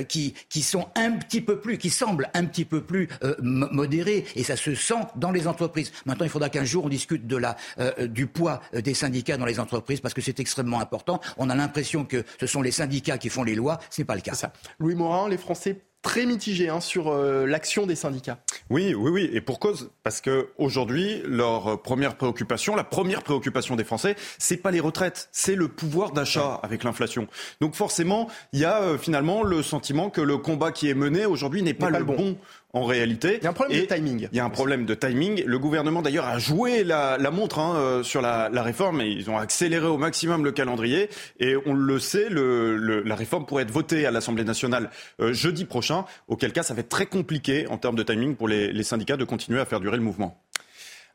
qui, 0.07 0.35
qui 0.49 0.63
sont 0.63 0.89
un 0.95 1.13
petit 1.13 1.41
peu 1.41 1.59
plus, 1.59 1.77
qui 1.79 1.91
semblent 1.91 2.31
un 2.35 2.45
petit 2.45 2.65
peu 2.65 2.84
plus 2.85 3.09
euh, 3.23 3.35
modéré 3.41 4.25
et 4.37 4.45
ça 4.45 4.57
se 4.57 4.75
sent 4.75 4.95
dans 5.17 5.31
les 5.31 5.47
entreprises. 5.47 5.93
Maintenant, 6.07 6.25
il 6.25 6.31
faudra 6.31 6.49
qu'un 6.49 6.65
jour 6.65 6.85
on 6.85 6.89
discute 6.89 7.27
de 7.27 7.37
la, 7.37 7.57
euh, 7.79 8.07
du 8.07 8.27
poids 8.27 8.61
euh, 8.75 8.81
des 8.81 8.95
syndicats 8.95 9.37
dans 9.37 9.47
les 9.47 9.61
entreprises 9.61 10.01
parce 10.01 10.15
que 10.15 10.21
c'est 10.21 10.41
extrêmement 10.41 10.81
important. 10.81 11.21
On 11.37 11.51
a 11.51 11.55
l'impression 11.55 12.05
que 12.05 12.25
ce 12.41 12.47
sont 12.47 12.63
les 12.63 12.71
syndicats 12.71 13.19
qui 13.19 13.29
font 13.29 13.43
les 13.43 13.55
lois. 13.55 13.79
Ce 13.91 14.01
n'est 14.01 14.07
pas 14.07 14.15
le 14.15 14.21
cas. 14.21 14.35
Ça. 14.35 14.53
Louis 14.79 14.95
Morin, 14.95 15.29
les 15.29 15.39
Français 15.39 15.79
très 16.03 16.27
mitigés 16.27 16.69
hein, 16.69 16.81
sur 16.81 17.11
l'action 17.47 17.87
des 17.87 17.95
syndicats. 17.95 18.37
Oui, 18.69 18.93
oui, 18.95 19.11
oui, 19.11 19.31
et 19.33 19.41
pour 19.41 19.59
cause, 19.59 19.91
parce 20.03 20.21
que 20.21 20.51
aujourd'hui, 20.59 21.23
leur 21.25 21.81
première 21.81 22.17
préoccupation, 22.17 22.77
la 22.77 22.85
première 22.85 23.23
préoccupation 23.23 23.75
des 23.75 23.85
Français, 23.85 24.15
c'est 24.37 24.59
pas 24.59 24.71
les 24.71 24.81
retraites, 24.81 25.31
c'est 25.33 25.55
le 25.55 25.67
pouvoir 25.69 26.13
d'achat 26.13 26.61
avec 26.63 26.85
l'inflation. 26.85 27.27
Donc 27.63 27.75
forcément, 27.75 28.29
il 28.53 28.61
y 28.61 28.67
a 28.67 28.99
finalement 28.99 29.43
le 29.43 29.63
sentiment 29.63 30.11
que 30.11 30.21
le 30.21 30.37
combat 30.37 30.73
qui 30.73 30.91
est 30.91 30.95
mené 30.95 31.25
aujourd'hui 31.25 31.63
n'est 31.63 31.73
pas, 31.73 31.89
le 31.89 32.05
bon 32.05 32.37
en 32.75 32.85
réalité. 32.85 33.39
Il 33.41 33.45
y 33.45 33.47
a 33.47 33.51
un 33.51 33.55
problème 33.55 33.81
de 33.81 33.87
timing. 33.87 34.29
Il 34.31 34.37
y 34.37 34.41
a 34.41 34.45
un 34.45 34.51
problème 34.51 34.85
de 34.85 34.95
timing. 34.95 35.45
Le 35.47 35.59
gouvernement 35.59 36.03
d'ailleurs 36.03 36.27
a 36.27 36.39
joué 36.39 36.83
la, 36.85 37.17
montre 37.31 37.61
hein, 37.61 37.77
euh, 37.77 38.03
sur 38.03 38.21
la, 38.21 38.51
réforme 38.63 39.01
et 39.01 39.09
ils 39.09 39.31
ont 39.31 39.39
accéléré 39.39 39.87
au 39.87 39.97
maximum 39.97 40.45
le 40.45 40.53
calendrier. 40.53 41.09
Et 41.39 41.55
on 41.67 41.73
le 41.73 41.99
sait, 42.01 42.29
la 42.29 43.15
réforme 43.15 43.47
pourrait 43.47 43.63
être 43.63 43.71
votée 43.71 44.07
à 44.07 44.11
l'Assemblée 44.11 44.45
nationale 44.45 44.91
euh, 45.21 45.33
jeudi 45.33 45.65
prochain, 45.65 46.05
auquel 46.29 46.53
cas 46.53 46.65
ça 46.65 46.75
va 46.75 46.81
être 46.81 46.89
très 46.89 47.07
compliqué 47.07 47.67
en 47.69 47.79
termes 47.79 47.97
de 47.97 48.03
timing 48.03 48.35
pour 48.35 48.49
les, 48.49 48.83
syndicats 48.83 49.17
de 49.17 49.25
continuer 49.25 49.61
à 49.61 49.65
faire 49.65 49.81
durer 49.81 49.97
le 49.97 50.03
mouvement. 50.03 50.43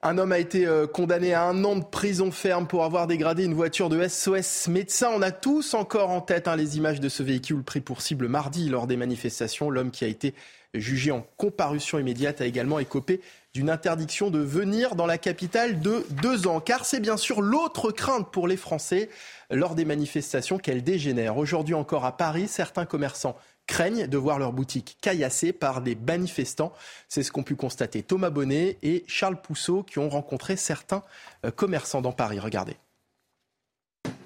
Un 0.01 0.17
homme 0.17 0.31
a 0.31 0.39
été 0.39 0.65
euh, 0.65 0.87
condamné 0.87 1.33
à 1.33 1.43
un 1.43 1.63
an 1.65 1.75
de 1.75 1.83
prison 1.83 2.31
ferme 2.31 2.67
pour 2.67 2.85
avoir 2.85 3.05
dégradé 3.05 3.43
une 3.43 3.53
voiture 3.53 3.89
de 3.89 4.07
SOS 4.07 4.69
médecin. 4.69 5.09
On 5.13 5.21
a 5.21 5.31
tous 5.31 5.73
encore 5.73 6.09
en 6.09 6.21
tête 6.21 6.47
hein, 6.47 6.55
les 6.55 6.77
images 6.77 7.01
de 7.01 7.09
ce 7.09 7.21
véhicule 7.21 7.63
pris 7.63 7.81
pour 7.81 8.01
cible 8.01 8.29
mardi 8.29 8.69
lors 8.69 8.87
des 8.87 8.95
manifestations. 8.95 9.69
L'homme 9.69 9.91
qui 9.91 10.05
a 10.05 10.07
été 10.07 10.33
jugé 10.73 11.11
en 11.11 11.25
comparution 11.37 11.99
immédiate, 11.99 12.41
a 12.41 12.45
également 12.45 12.79
écopé 12.79 13.21
d'une 13.53 13.69
interdiction 13.69 14.29
de 14.29 14.39
venir 14.39 14.95
dans 14.95 15.07
la 15.07 15.17
capitale 15.17 15.79
de 15.79 16.05
deux 16.21 16.47
ans. 16.47 16.59
Car 16.59 16.85
c'est 16.85 16.99
bien 16.99 17.17
sûr 17.17 17.41
l'autre 17.41 17.91
crainte 17.91 18.31
pour 18.31 18.47
les 18.47 18.57
Français 18.57 19.09
lors 19.49 19.75
des 19.75 19.85
manifestations 19.85 20.57
qu'elles 20.57 20.83
dégénèrent. 20.83 21.37
Aujourd'hui 21.37 21.73
encore 21.73 22.05
à 22.05 22.15
Paris, 22.15 22.47
certains 22.47 22.85
commerçants 22.85 23.35
craignent 23.65 24.07
de 24.07 24.17
voir 24.17 24.39
leur 24.39 24.51
boutique 24.51 24.97
caillassée 24.99 25.53
par 25.53 25.81
des 25.81 25.95
manifestants. 25.95 26.73
C'est 27.07 27.23
ce 27.23 27.31
qu'ont 27.31 27.43
pu 27.43 27.55
constater 27.55 28.01
Thomas 28.01 28.31
Bonnet 28.31 28.77
et 28.81 29.03
Charles 29.07 29.41
Pousseau 29.41 29.83
qui 29.83 29.99
ont 29.99 30.09
rencontré 30.09 30.55
certains 30.55 31.03
euh, 31.45 31.51
commerçants 31.51 32.01
dans 32.01 32.11
Paris. 32.11 32.39
Regardez. 32.39 32.77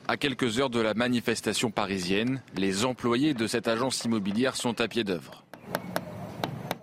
À 0.07 0.17
quelques 0.17 0.59
heures 0.59 0.69
de 0.69 0.81
la 0.81 0.93
manifestation 0.93 1.71
parisienne, 1.71 2.41
les 2.55 2.83
employés 2.83 3.33
de 3.33 3.47
cette 3.47 3.67
agence 3.67 4.03
immobilière 4.03 4.55
sont 4.55 4.79
à 4.81 4.87
pied 4.87 5.03
d'œuvre. 5.03 5.43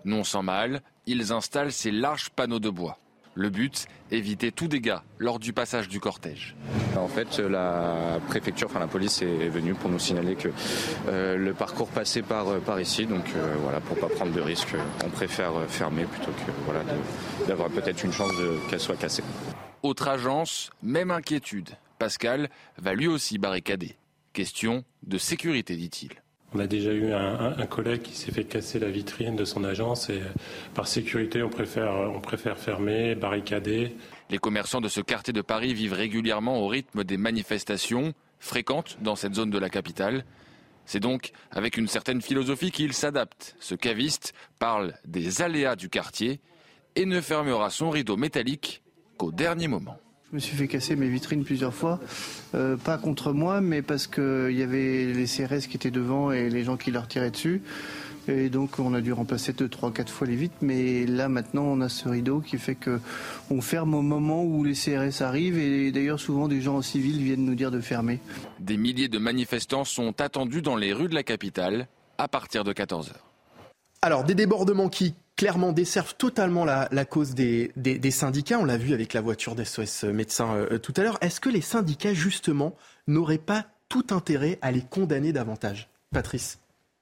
Non 0.05 0.25
sans 0.25 0.43
mal, 0.43 0.83
ils 1.07 1.33
installent 1.33 1.73
ces 1.73 1.91
larges 1.91 2.31
panneaux 2.31 2.61
de 2.61 2.71
bois. 2.71 2.99
Le 3.35 3.49
but, 3.49 3.87
éviter 4.11 4.51
tout 4.51 4.67
dégât 4.67 5.05
lors 5.19 5.39
du 5.39 5.53
passage 5.53 5.89
du 5.89 6.01
cortège. 6.01 6.57
En 6.97 7.07
fait, 7.07 7.39
la 7.39 8.19
préfecture, 8.27 8.69
enfin 8.69 8.81
la 8.81 8.89
police 8.89 9.23
est 9.23 9.49
venue 9.49 9.75
pour 9.75 9.89
nous 9.89 10.01
signaler 10.01 10.35
que 10.35 10.49
euh, 11.09 11.37
le 11.37 11.55
parcours 11.55 11.89
passait 11.89 12.23
par, 12.23 12.49
euh, 12.49 12.59
par 12.59 12.81
ici. 12.81 13.07
Donc 13.07 13.25
euh, 13.37 13.55
voilà, 13.63 13.81
pour 13.81 13.99
pas 13.99 14.09
prendre 14.09 14.33
de 14.33 14.41
risques, 14.41 14.75
on 15.05 15.11
préfère 15.11 15.53
fermer 15.69 16.05
plutôt 16.05 16.33
que 16.33 16.51
voilà, 16.65 16.81
d'avoir 17.47 17.71
peut-être 17.71 18.03
une 18.03 18.13
chance 18.13 18.33
qu'elle 18.69 18.81
soit 18.81 18.97
cassée. 18.97 19.23
Autre 19.83 20.09
agence, 20.09 20.71
même 20.83 21.11
inquiétude. 21.11 21.71
Pascal 21.99 22.51
va 22.79 22.95
lui 22.95 23.07
aussi 23.07 23.39
barricader. 23.39 23.97
Question 24.33 24.85
de 25.05 25.19
sécurité, 25.19 25.77
dit-il. 25.77 26.11
On 26.53 26.59
a 26.59 26.67
déjà 26.67 26.93
eu 26.93 27.13
un, 27.13 27.67
collègue 27.67 28.03
qui 28.03 28.17
s'est 28.17 28.33
fait 28.33 28.45
casser 28.45 28.81
la 28.81 28.91
vitrine 28.91 29.37
de 29.37 29.45
son 29.45 29.63
agence 29.63 30.11
et 30.11 30.21
euh, 30.21 30.25
par 30.75 30.89
sécurité, 30.89 31.45
on 31.45 31.49
préfère, 31.49 31.93
on 31.93 32.21
préfère 32.21 32.59
fermer, 32.59 33.15
barricader. 33.15 33.95
Les 34.31 34.39
commerçants 34.39 34.81
de 34.81 34.89
ce 34.89 35.01
quartier 35.01 35.33
de 35.33 35.43
Paris 35.43 35.75
vivent 35.75 35.93
régulièrement 35.93 36.59
au 36.59 36.67
rythme 36.67 37.05
des 37.05 37.17
manifestations 37.17 38.15
fréquentes 38.41 38.99
dans 39.01 39.15
cette 39.15 39.35
zone 39.35 39.51
de 39.51 39.59
la 39.59 39.71
capitale. 39.71 40.25
C'est 40.87 40.99
donc 40.99 41.31
avec 41.53 41.77
une 41.77 41.87
certaine 41.87 42.21
philosophie 42.21 42.73
qu'ils 42.73 42.95
s'adaptent. 42.95 43.55
Ce 43.61 43.77
caviste 43.77 44.35
parle 44.59 44.95
des 45.05 45.43
aléas 45.43 45.77
du 45.77 45.89
quartier 45.89 46.41
et 46.97 47.07
ne 47.07 47.21
fermera 47.21 47.71
son 47.71 47.91
rideau 47.91 48.17
métallique 48.17 48.83
qu'au 49.17 49.31
dernier 49.31 49.69
moment. 49.69 49.99
Je 50.31 50.37
me 50.37 50.41
suis 50.41 50.57
fait 50.57 50.69
casser 50.69 50.95
mes 50.95 51.09
vitrines 51.09 51.43
plusieurs 51.43 51.75
fois, 51.75 51.99
euh, 52.55 52.77
pas 52.77 52.99
contre 52.99 53.33
moi, 53.33 53.61
mais 53.61 53.83
parce 53.83 54.07
qu'il 54.07 54.53
y 54.53 54.63
avait 54.63 55.07
les 55.07 55.25
CRS 55.25 55.67
qui 55.69 55.77
étaient 55.77 55.91
devant 55.91 56.31
et 56.31 56.49
les 56.49 56.63
gens 56.63 56.77
qui 56.77 56.93
leur 56.93 57.09
tiraient 57.09 57.33
dessus. 57.33 57.63
Et 58.29 58.49
donc 58.49 58.79
on 58.79 58.95
a 58.95 59.01
dû 59.01 59.13
remplacer 59.13 59.53
deux, 59.53 59.69
trois, 59.69 59.93
quatre 59.93 60.13
fois 60.13 60.29
les 60.29 60.37
vitres. 60.37 60.55
Mais 60.61 61.05
là 61.05 61.29
maintenant 61.29 61.65
on 61.65 61.81
a 61.81 61.89
ce 61.89 62.09
rideau 62.09 62.39
qui 62.39 62.59
fait 62.59 62.77
que 62.77 63.01
on 63.51 63.61
ferme 63.61 63.93
au 63.93 64.03
moment 64.03 64.45
où 64.45 64.63
les 64.63 64.75
CRS 64.75 65.21
arrivent. 65.21 65.59
Et 65.59 65.91
d'ailleurs 65.91 66.21
souvent 66.21 66.47
des 66.47 66.61
gens 66.61 66.77
en 66.77 66.83
civil 66.83 67.21
viennent 67.21 67.45
nous 67.45 67.57
dire 67.57 67.73
de 67.73 67.81
fermer. 67.81 68.21
Des 68.61 68.77
milliers 68.77 69.09
de 69.09 69.19
manifestants 69.19 69.85
sont 69.85 70.21
attendus 70.21 70.63
dans 70.63 70.77
les 70.77 70.93
rues 70.93 71.09
de 71.09 71.15
la 71.15 71.25
capitale 71.25 71.89
à 72.19 72.29
partir 72.29 72.63
de 72.63 72.73
14h. 72.73 73.15
Alors 74.03 74.23
des 74.23 74.37
débordements 74.37 74.89
qui 74.89 75.15
clairement 75.41 75.73
desservent 75.73 76.15
totalement 76.17 76.67
la, 76.67 77.05
cause 77.07 77.35
des, 77.35 78.11
syndicats. 78.11 78.59
On 78.59 78.67
l'a 78.67 78.77
vu 78.77 78.93
avec 78.93 79.15
la 79.15 79.23
voiture 79.23 79.55
d'SOS 79.55 80.05
médecins 80.05 80.55
euh, 80.55 80.77
tout 80.77 80.93
à 80.99 81.03
l'heure. 81.03 81.17
Est-ce 81.23 81.41
que 81.41 81.49
les 81.49 81.63
syndicats, 81.63 82.13
justement, 82.13 82.77
n'auraient 83.07 83.39
pas 83.39 83.65
tout 83.89 84.05
intérêt 84.11 84.59
à 84.61 84.71
les 84.71 84.83
condamner 84.83 85.33
davantage? 85.33 85.89
Patrice? 86.13 86.59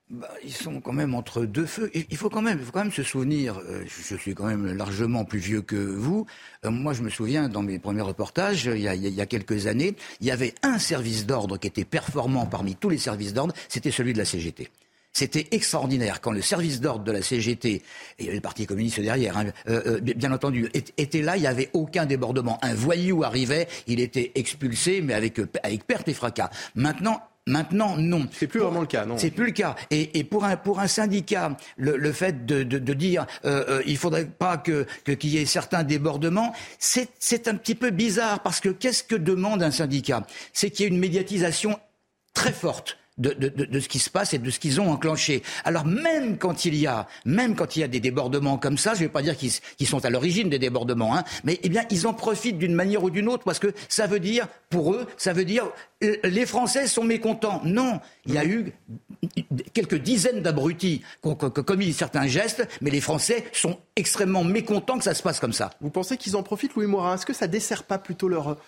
Bah, 0.08 0.28
ils 0.44 0.52
sont 0.52 0.80
quand 0.80 0.92
même 0.92 1.16
entre 1.16 1.46
deux 1.46 1.66
feux. 1.66 1.90
Il 1.94 2.16
faut 2.16 2.30
quand 2.30 2.40
même, 2.40 2.60
se 2.92 3.02
souvenir. 3.02 3.58
Euh, 3.58 3.82
je 3.88 4.14
suis 4.14 4.36
quand 4.36 4.46
même 4.46 4.72
largement 4.72 5.24
plus 5.24 5.40
vieux 5.40 5.62
que 5.62 5.74
vous. 5.74 6.24
Euh, 6.64 6.70
moi, 6.70 6.92
je 6.92 7.02
me 7.02 7.10
souviens 7.10 7.48
dans 7.48 7.62
mes 7.62 7.80
premiers 7.80 8.02
reportages, 8.02 8.66
il 8.66 8.78
y 8.78 9.20
a 9.20 9.26
quelques 9.26 9.66
années, 9.66 9.96
il 10.20 10.28
y 10.28 10.30
avait 10.30 10.54
un 10.62 10.78
service 10.78 11.26
d'ordre 11.26 11.58
qui 11.58 11.66
était 11.66 11.84
performant 11.84 12.46
parmi 12.46 12.76
tous 12.76 12.88
les 12.88 12.98
services 12.98 13.34
d'ordre. 13.34 13.52
C'était 13.68 13.90
celui 13.90 14.12
de 14.12 14.18
la 14.18 14.24
CGT. 14.24 14.70
C'était 15.18 15.48
extraordinaire 15.50 16.20
quand 16.20 16.30
le 16.30 16.42
service 16.42 16.80
d'ordre 16.80 17.02
de 17.02 17.10
la 17.10 17.22
CGT, 17.22 17.68
et 17.70 17.82
il 18.20 18.24
y 18.26 18.28
avait 18.28 18.36
le 18.36 18.40
Parti 18.40 18.66
communiste 18.66 19.00
derrière, 19.00 19.36
hein, 19.36 19.46
euh, 19.68 19.98
euh, 19.98 20.00
bien 20.00 20.30
entendu, 20.30 20.70
était 20.72 21.22
là, 21.22 21.36
il 21.36 21.40
n'y 21.40 21.48
avait 21.48 21.70
aucun 21.72 22.06
débordement. 22.06 22.56
Un 22.62 22.72
voyou 22.74 23.24
arrivait, 23.24 23.66
il 23.88 23.98
était 23.98 24.30
expulsé, 24.36 25.00
mais 25.00 25.14
avec, 25.14 25.40
euh, 25.40 25.48
avec 25.64 25.84
perte 25.88 26.06
et 26.06 26.14
fracas. 26.14 26.50
Maintenant, 26.76 27.20
Maintenant, 27.48 27.96
non. 27.96 28.28
C'est 28.30 28.46
plus 28.46 28.60
vraiment 28.60 28.82
le 28.82 28.86
cas, 28.86 29.06
non 29.06 29.16
C'est 29.16 29.30
plus 29.30 29.46
le 29.46 29.52
cas. 29.52 29.74
Et, 29.90 30.18
et, 30.18 30.22
pour 30.22 30.44
un 30.44 30.58
pour 30.58 30.80
un 30.80 30.86
syndicat, 30.86 31.56
le, 31.78 31.96
le 31.96 32.12
fait 32.12 32.44
de, 32.44 32.62
de, 32.62 32.78
de 32.78 32.92
dire 32.92 33.26
euh, 33.46 33.82
il 33.86 33.96
faudrait 33.96 34.26
pas 34.26 34.58
que 34.58 34.86
qu'il 35.04 35.30
y 35.30 35.38
ait 35.38 35.46
certains 35.46 35.82
débordements, 35.82 36.52
c'est 36.78 37.08
c'est 37.18 37.48
un 37.48 37.54
petit 37.54 37.74
peu 37.74 37.88
bizarre 37.88 38.42
parce 38.42 38.60
que 38.60 38.68
qu'est-ce 38.68 39.02
que 39.02 39.16
demande 39.16 39.62
un 39.62 39.70
syndicat? 39.70 40.26
C'est 40.52 40.68
qu'il 40.70 40.84
y 40.84 40.88
ait 40.88 40.92
une 40.92 41.00
médiatisation 41.00 41.80
très 42.34 42.52
forte 42.52 42.98
de, 43.18 43.30
de, 43.30 43.48
de, 43.48 43.80
ce 43.80 43.88
qui 43.88 43.98
se 43.98 44.10
passe 44.10 44.34
et 44.34 44.38
de 44.38 44.50
ce 44.50 44.58
qu'ils 44.58 44.80
ont 44.80 44.90
enclenché. 44.90 45.42
Alors 45.64 45.84
même 45.84 46.38
quand 46.38 46.64
il 46.64 46.74
y 46.74 46.86
a, 46.86 47.06
même 47.24 47.54
quand 47.54 47.76
il 47.76 47.80
y 47.80 47.82
a 47.82 47.88
des 47.88 48.00
débordements 48.00 48.58
comme 48.58 48.78
ça, 48.78 48.94
je 48.94 49.00
ne 49.00 49.04
vais 49.06 49.12
pas 49.12 49.22
dire 49.22 49.36
qu'ils 49.36 49.86
sont 49.86 50.04
à 50.04 50.10
l'origine 50.10 50.48
des 50.48 50.58
débordements, 50.58 51.16
hein, 51.16 51.24
mais 51.44 51.58
eh 51.62 51.68
bien 51.68 51.84
ils 51.90 52.06
en 52.06 52.14
profitent 52.14 52.58
d'une 52.58 52.74
manière 52.74 53.02
ou 53.02 53.10
d'une 53.10 53.28
autre 53.28 53.44
parce 53.44 53.58
que 53.58 53.72
ça 53.88 54.06
veut 54.06 54.20
dire, 54.20 54.48
pour 54.70 54.94
eux, 54.94 55.06
ça 55.16 55.32
veut 55.32 55.44
dire 55.44 55.64
euh, 56.04 56.16
les 56.24 56.46
Français 56.46 56.86
sont 56.86 57.04
mécontents. 57.04 57.60
Non, 57.64 58.00
il 58.26 58.34
y 58.34 58.38
a 58.38 58.44
eu 58.44 58.72
quelques 59.72 59.96
dizaines 59.96 60.42
d'abrutis 60.42 61.02
qui 61.22 61.28
ont 61.28 61.34
commis 61.34 61.92
certains 61.92 62.26
gestes, 62.26 62.66
mais 62.80 62.90
les 62.90 63.00
Français 63.00 63.44
sont 63.52 63.78
extrêmement 63.96 64.44
mécontents 64.44 64.98
que 64.98 65.04
ça 65.04 65.14
se 65.14 65.22
passe 65.22 65.40
comme 65.40 65.52
ça. 65.52 65.70
Vous 65.80 65.90
pensez 65.90 66.16
qu'ils 66.16 66.36
en 66.36 66.42
profitent, 66.42 66.74
Louis 66.74 66.86
Morin? 66.86 67.14
Est-ce 67.14 67.26
que 67.26 67.32
ça 67.32 67.46
dessert 67.46 67.82
pas 67.82 67.98
plutôt 67.98 68.28
leur 68.28 68.58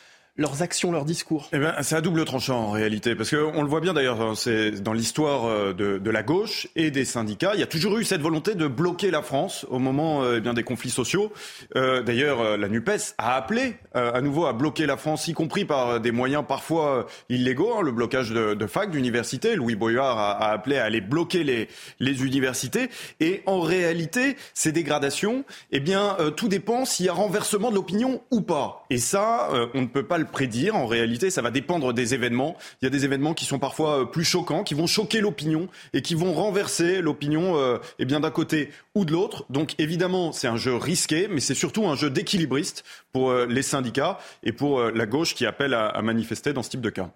leurs 0.40 0.62
actions, 0.62 0.90
leurs 0.90 1.04
discours 1.04 1.48
eh 1.52 1.58
ben, 1.58 1.74
C'est 1.82 1.94
à 1.94 2.00
double 2.00 2.24
tranchant 2.24 2.58
en 2.58 2.70
réalité, 2.70 3.14
parce 3.14 3.30
qu'on 3.30 3.62
le 3.62 3.68
voit 3.68 3.80
bien 3.80 3.92
d'ailleurs, 3.92 4.20
hein, 4.22 4.32
dans 4.80 4.94
l'histoire 4.94 5.44
euh, 5.44 5.74
de, 5.74 5.98
de, 5.98 6.10
la 6.10 6.22
gauche 6.22 6.66
et 6.76 6.90
des 6.90 7.04
syndicats, 7.04 7.52
il 7.54 7.60
y 7.60 7.62
a 7.62 7.66
toujours 7.66 7.98
eu 7.98 8.04
cette 8.04 8.22
volonté 8.22 8.54
de 8.54 8.66
bloquer 8.66 9.10
la 9.10 9.20
France 9.20 9.66
au 9.68 9.78
moment 9.78 10.22
euh, 10.22 10.36
eh 10.38 10.40
bien, 10.40 10.54
des 10.54 10.62
conflits 10.62 10.90
sociaux. 10.90 11.30
Euh, 11.76 12.02
d'ailleurs, 12.02 12.56
la 12.56 12.68
NUPES 12.68 13.14
a 13.18 13.36
appelé 13.36 13.76
à 13.92 14.20
nouveau 14.22 14.46
à 14.46 14.54
bloquer 14.54 14.86
la 14.86 14.96
France, 14.96 15.28
y 15.28 15.34
compris 15.34 15.66
par 15.66 16.00
des 16.00 16.10
moyens 16.10 16.44
parfois 16.48 17.06
illégaux, 17.28 17.74
hein, 17.76 17.82
le 17.82 17.92
blocage 17.92 18.30
de, 18.30 18.54
de 18.54 18.66
fac, 18.66 18.90
d'universités. 18.90 19.56
Louis 19.56 19.74
Boyard 19.74 20.18
a, 20.18 20.32
a, 20.32 20.52
appelé 20.52 20.78
à 20.78 20.84
aller 20.84 21.02
bloquer 21.02 21.44
les, 21.44 21.68
les 21.98 22.24
universités. 22.24 22.88
Et 23.20 23.42
en 23.44 23.60
réalité, 23.60 24.36
ces 24.54 24.72
dégradations, 24.72 25.44
eh 25.70 25.80
bien, 25.80 26.16
tout 26.36 26.48
dépend 26.48 26.86
s'il 26.86 27.06
y 27.06 27.08
a 27.10 27.12
renversement 27.12 27.70
de 27.70 27.74
l'opinion 27.74 28.22
ou 28.30 28.40
pas. 28.40 28.86
Et 28.88 28.98
ça, 28.98 29.50
on 29.74 29.82
ne 29.82 29.86
peut 29.86 30.06
pas 30.06 30.18
le 30.18 30.29
prédire. 30.30 30.76
En 30.76 30.86
réalité, 30.86 31.30
ça 31.30 31.42
va 31.42 31.50
dépendre 31.50 31.92
des 31.92 32.14
événements. 32.14 32.56
Il 32.80 32.84
y 32.84 32.88
a 32.88 32.90
des 32.90 33.04
événements 33.04 33.34
qui 33.34 33.44
sont 33.44 33.58
parfois 33.58 34.00
euh, 34.00 34.04
plus 34.04 34.24
choquants, 34.24 34.64
qui 34.64 34.74
vont 34.74 34.86
choquer 34.86 35.20
l'opinion 35.20 35.68
et 35.92 36.02
qui 36.02 36.14
vont 36.14 36.32
renverser 36.32 37.02
l'opinion 37.02 37.56
euh, 37.56 37.78
eh 37.98 38.04
bien 38.04 38.20
d'un 38.20 38.30
côté 38.30 38.70
ou 38.94 39.04
de 39.04 39.12
l'autre. 39.12 39.44
Donc 39.50 39.74
évidemment, 39.78 40.32
c'est 40.32 40.48
un 40.48 40.56
jeu 40.56 40.74
risqué, 40.76 41.28
mais 41.28 41.40
c'est 41.40 41.54
surtout 41.54 41.86
un 41.86 41.96
jeu 41.96 42.10
d'équilibriste 42.10 42.84
pour 43.12 43.30
euh, 43.30 43.46
les 43.46 43.62
syndicats 43.62 44.18
et 44.42 44.52
pour 44.52 44.80
la 44.82 45.06
gauche 45.06 45.34
qui 45.34 45.46
appelle 45.46 45.74
à 45.74 46.00
manifester 46.02 46.52
dans 46.52 46.62
ce 46.62 46.70
type 46.70 46.80
de 46.80 46.90
cas. 46.90 47.10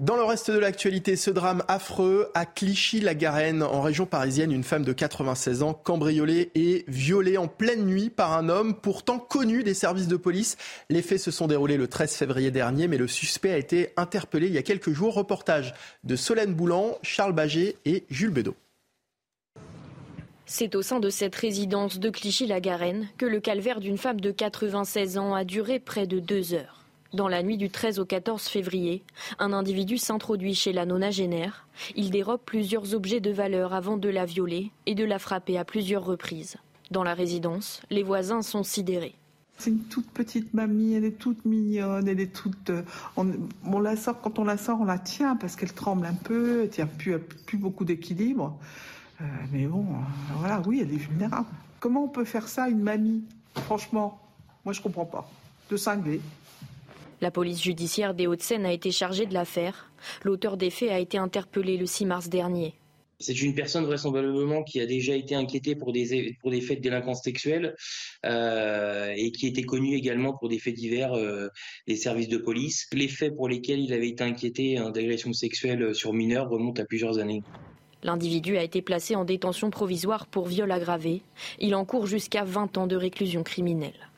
Dans 0.00 0.16
le 0.16 0.24
reste 0.24 0.50
de 0.50 0.58
l'actualité, 0.58 1.14
ce 1.14 1.30
drame 1.30 1.62
affreux 1.68 2.28
à 2.34 2.46
Clichy-la-Garenne, 2.46 3.62
en 3.62 3.80
région 3.80 4.06
parisienne, 4.06 4.50
une 4.50 4.64
femme 4.64 4.84
de 4.84 4.92
96 4.92 5.62
ans 5.62 5.72
cambriolée 5.72 6.50
et 6.56 6.84
violée 6.88 7.36
en 7.36 7.46
pleine 7.46 7.86
nuit 7.86 8.10
par 8.10 8.32
un 8.32 8.48
homme 8.48 8.74
pourtant 8.74 9.20
connu 9.20 9.62
des 9.62 9.72
services 9.72 10.08
de 10.08 10.16
police. 10.16 10.56
Les 10.90 11.00
faits 11.00 11.20
se 11.20 11.30
sont 11.30 11.46
déroulés 11.46 11.76
le 11.76 11.86
13 11.86 12.12
février 12.12 12.50
dernier, 12.50 12.88
mais 12.88 12.98
le 12.98 13.06
suspect 13.06 13.52
a 13.52 13.56
été 13.56 13.90
interpellé 13.96 14.48
il 14.48 14.54
y 14.54 14.58
a 14.58 14.64
quelques 14.64 14.90
jours. 14.90 15.14
Reportage 15.14 15.74
de 16.02 16.16
Solène 16.16 16.54
Boulan, 16.54 16.98
Charles 17.02 17.32
Baget 17.32 17.76
et 17.84 18.02
Jules 18.10 18.30
Bédot. 18.30 18.56
C'est 20.44 20.74
au 20.74 20.82
sein 20.82 20.98
de 20.98 21.08
cette 21.08 21.36
résidence 21.36 22.00
de 22.00 22.10
Clichy-la-Garenne 22.10 23.06
que 23.16 23.26
le 23.26 23.38
calvaire 23.38 23.78
d'une 23.78 23.98
femme 23.98 24.20
de 24.20 24.32
96 24.32 25.18
ans 25.18 25.34
a 25.34 25.44
duré 25.44 25.78
près 25.78 26.08
de 26.08 26.18
deux 26.18 26.52
heures. 26.52 26.83
Dans 27.14 27.28
la 27.28 27.44
nuit 27.44 27.56
du 27.56 27.70
13 27.70 28.00
au 28.00 28.04
14 28.04 28.42
février, 28.48 29.04
un 29.38 29.52
individu 29.52 29.98
s'introduit 29.98 30.56
chez 30.56 30.72
la 30.72 30.84
nonagénaire. 30.84 31.68
Il 31.94 32.10
dérobe 32.10 32.40
plusieurs 32.44 32.92
objets 32.92 33.20
de 33.20 33.30
valeur 33.30 33.72
avant 33.72 33.96
de 33.96 34.08
la 34.08 34.24
violer 34.24 34.72
et 34.86 34.96
de 34.96 35.04
la 35.04 35.20
frapper 35.20 35.56
à 35.56 35.64
plusieurs 35.64 36.04
reprises. 36.04 36.56
Dans 36.90 37.04
la 37.04 37.14
résidence, 37.14 37.82
les 37.88 38.02
voisins 38.02 38.42
sont 38.42 38.64
sidérés. 38.64 39.14
C'est 39.58 39.70
une 39.70 39.84
toute 39.84 40.10
petite 40.10 40.54
mamie, 40.54 40.94
elle 40.94 41.04
est 41.04 41.16
toute 41.16 41.44
mignonne, 41.44 42.08
elle 42.08 42.18
est 42.18 42.34
toute. 42.34 42.70
Euh, 42.70 42.82
on, 43.16 43.78
la 43.78 43.94
sort 43.94 44.20
quand 44.20 44.40
on 44.40 44.44
la 44.44 44.56
sort, 44.56 44.80
on 44.80 44.84
la 44.84 44.98
tient 44.98 45.36
parce 45.36 45.54
qu'elle 45.54 45.72
tremble 45.72 46.06
un 46.06 46.14
peu, 46.14 46.62
elle 46.64 46.70
tient 46.70 46.88
plus, 46.88 47.16
plus 47.20 47.58
beaucoup 47.58 47.84
d'équilibre. 47.84 48.58
Euh, 49.20 49.24
mais 49.52 49.66
bon, 49.66 49.84
euh, 49.84 50.34
voilà, 50.38 50.60
oui, 50.66 50.80
elle 50.82 50.92
est 50.92 50.96
vulnérable. 50.96 51.46
Comment 51.78 52.06
on 52.06 52.08
peut 52.08 52.24
faire 52.24 52.48
ça 52.48 52.68
une 52.68 52.82
mamie? 52.82 53.22
Franchement, 53.66 54.20
moi 54.64 54.72
je 54.72 54.80
comprends 54.80 55.06
pas. 55.06 55.30
De 55.70 55.76
cinglé. 55.76 56.20
La 57.24 57.30
police 57.30 57.62
judiciaire 57.62 58.12
des 58.12 58.26
Hauts-de-Seine 58.26 58.66
a 58.66 58.72
été 58.74 58.90
chargée 58.90 59.24
de 59.24 59.32
l'affaire. 59.32 59.90
L'auteur 60.24 60.58
des 60.58 60.68
faits 60.68 60.90
a 60.90 60.98
été 60.98 61.16
interpellé 61.16 61.78
le 61.78 61.86
6 61.86 62.04
mars 62.04 62.28
dernier. 62.28 62.74
C'est 63.18 63.40
une 63.40 63.54
personne 63.54 63.86
vraisemblablement 63.86 64.62
qui 64.62 64.78
a 64.78 64.84
déjà 64.84 65.16
été 65.16 65.34
inquiétée 65.34 65.74
pour 65.74 65.94
des, 65.94 66.36
pour 66.42 66.50
des 66.50 66.60
faits 66.60 66.80
de 66.80 66.82
délinquance 66.82 67.22
sexuelle 67.22 67.76
euh, 68.26 69.10
et 69.16 69.32
qui 69.32 69.46
était 69.46 69.62
connue 69.62 69.94
également 69.94 70.36
pour 70.36 70.50
des 70.50 70.58
faits 70.58 70.74
divers 70.74 71.14
euh, 71.14 71.48
des 71.86 71.96
services 71.96 72.28
de 72.28 72.36
police. 72.36 72.86
Les 72.92 73.08
faits 73.08 73.34
pour 73.34 73.48
lesquels 73.48 73.80
il 73.80 73.94
avait 73.94 74.10
été 74.10 74.22
inquiété 74.22 74.76
hein, 74.76 74.90
d'agression 74.90 75.32
sexuelle 75.32 75.94
sur 75.94 76.12
mineurs 76.12 76.50
remontent 76.50 76.82
à 76.82 76.84
plusieurs 76.84 77.18
années. 77.18 77.42
L'individu 78.02 78.58
a 78.58 78.62
été 78.62 78.82
placé 78.82 79.16
en 79.16 79.24
détention 79.24 79.70
provisoire 79.70 80.26
pour 80.26 80.46
viol 80.46 80.70
aggravé. 80.70 81.22
Il 81.58 81.74
encourt 81.74 82.06
jusqu'à 82.06 82.44
20 82.44 82.76
ans 82.76 82.86
de 82.86 82.96
réclusion 82.96 83.42
criminelle 83.42 84.10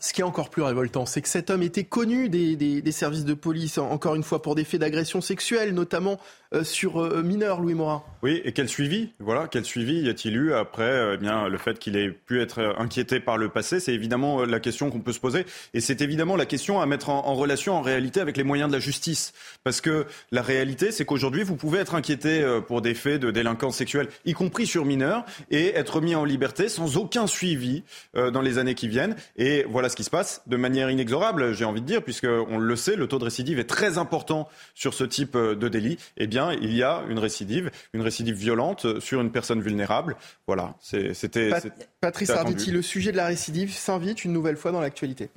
ce 0.00 0.12
qui 0.12 0.20
est 0.20 0.24
encore 0.24 0.50
plus 0.50 0.62
révoltant, 0.62 1.06
c'est 1.06 1.22
que 1.22 1.28
cet 1.28 1.50
homme 1.50 1.62
était 1.62 1.84
connu 1.84 2.28
des, 2.28 2.92
services 2.92 3.24
de 3.24 3.34
police, 3.34 3.78
encore 3.78 4.14
une 4.14 4.22
fois, 4.22 4.42
pour 4.42 4.54
des 4.54 4.64
faits 4.64 4.80
d'agression 4.80 5.20
sexuelle, 5.20 5.74
notamment 5.74 6.18
euh, 6.54 6.64
sur 6.64 7.02
euh, 7.02 7.22
mineurs, 7.22 7.60
Louis 7.60 7.74
Morin. 7.74 8.02
Oui, 8.22 8.42
et 8.44 8.52
quel 8.52 8.68
suivi? 8.68 9.10
Voilà, 9.20 9.48
quel 9.48 9.64
suivi 9.64 10.02
y 10.02 10.08
a-t-il 10.10 10.36
eu 10.36 10.52
après 10.52 10.82
euh, 10.82 11.14
eh 11.14 11.16
bien, 11.16 11.48
le 11.48 11.56
fait 11.56 11.78
qu'il 11.78 11.96
ait 11.96 12.10
pu 12.10 12.42
être 12.42 12.74
inquiété 12.78 13.20
par 13.20 13.38
le 13.38 13.48
passé? 13.48 13.80
C'est 13.80 13.94
évidemment 13.94 14.44
la 14.44 14.60
question 14.60 14.90
qu'on 14.90 15.00
peut 15.00 15.12
se 15.12 15.20
poser. 15.20 15.46
Et 15.72 15.80
c'est 15.80 16.02
évidemment 16.02 16.36
la 16.36 16.44
question 16.44 16.80
à 16.80 16.86
mettre 16.86 17.08
en, 17.08 17.34
relation, 17.34 17.74
en 17.74 17.80
réalité, 17.80 18.20
avec 18.20 18.36
les 18.36 18.44
moyens 18.44 18.68
de 18.68 18.74
la 18.74 18.80
justice. 18.80 19.32
Parce 19.64 19.80
que 19.80 20.06
la 20.30 20.42
réalité, 20.42 20.92
c'est 20.92 21.06
qu'aujourd'hui, 21.06 21.42
vous 21.42 21.56
pouvez 21.56 21.78
être 21.78 21.94
inquiété 21.94 22.46
pour 22.66 22.82
des 22.82 22.94
faits 22.94 23.20
de 23.20 23.30
délinquance 23.30 23.76
sexuelle, 23.76 24.08
y 24.26 24.34
compris 24.34 24.66
sur 24.66 24.84
mineurs, 24.84 25.24
et 25.50 25.74
être 25.74 26.00
mis 26.00 26.14
en 26.14 26.24
liberté 26.24 26.68
sans 26.68 26.96
aucun 26.96 27.26
suivi 27.26 27.82
dans 28.14 28.42
les 28.42 28.58
années 28.58 28.74
qui 28.74 28.88
viennent. 28.88 29.16
Et 29.36 29.64
voilà 29.72 29.88
ce 29.88 29.96
qui 29.96 30.04
se 30.04 30.10
passe 30.10 30.42
de 30.46 30.56
manière 30.56 30.90
inexorable, 30.90 31.52
j'ai 31.52 31.64
envie 31.64 31.80
de 31.80 31.86
dire, 31.86 32.02
puisqu'on 32.02 32.58
le 32.58 32.76
sait, 32.76 32.94
le 32.94 33.08
taux 33.08 33.18
de 33.18 33.24
récidive 33.24 33.58
est 33.58 33.68
très 33.68 33.98
important 33.98 34.48
sur 34.74 34.94
ce 34.94 35.04
type 35.04 35.34
euh, 35.34 35.54
de 35.54 35.68
délit. 35.68 35.98
Eh 36.16 36.26
bien, 36.26 36.52
il 36.52 36.72
y 36.72 36.82
a 36.82 37.02
une 37.08 37.18
récidive, 37.18 37.70
une 37.92 38.02
récidive 38.02 38.36
violente 38.36 39.00
sur 39.00 39.20
une 39.20 39.32
personne 39.32 39.60
vulnérable. 39.60 40.16
Voilà, 40.46 40.74
c'était. 40.80 41.50
Patrice 42.00 42.30
Arditi, 42.30 42.70
le 42.70 42.82
sujet 42.82 43.12
de 43.12 43.16
la 43.16 43.26
récidive 43.26 43.72
s'invite 43.72 44.24
une 44.24 44.32
nouvelle 44.32 44.56
fois 44.56 44.72
dans 44.72 44.80
l'actualité. 44.80 45.30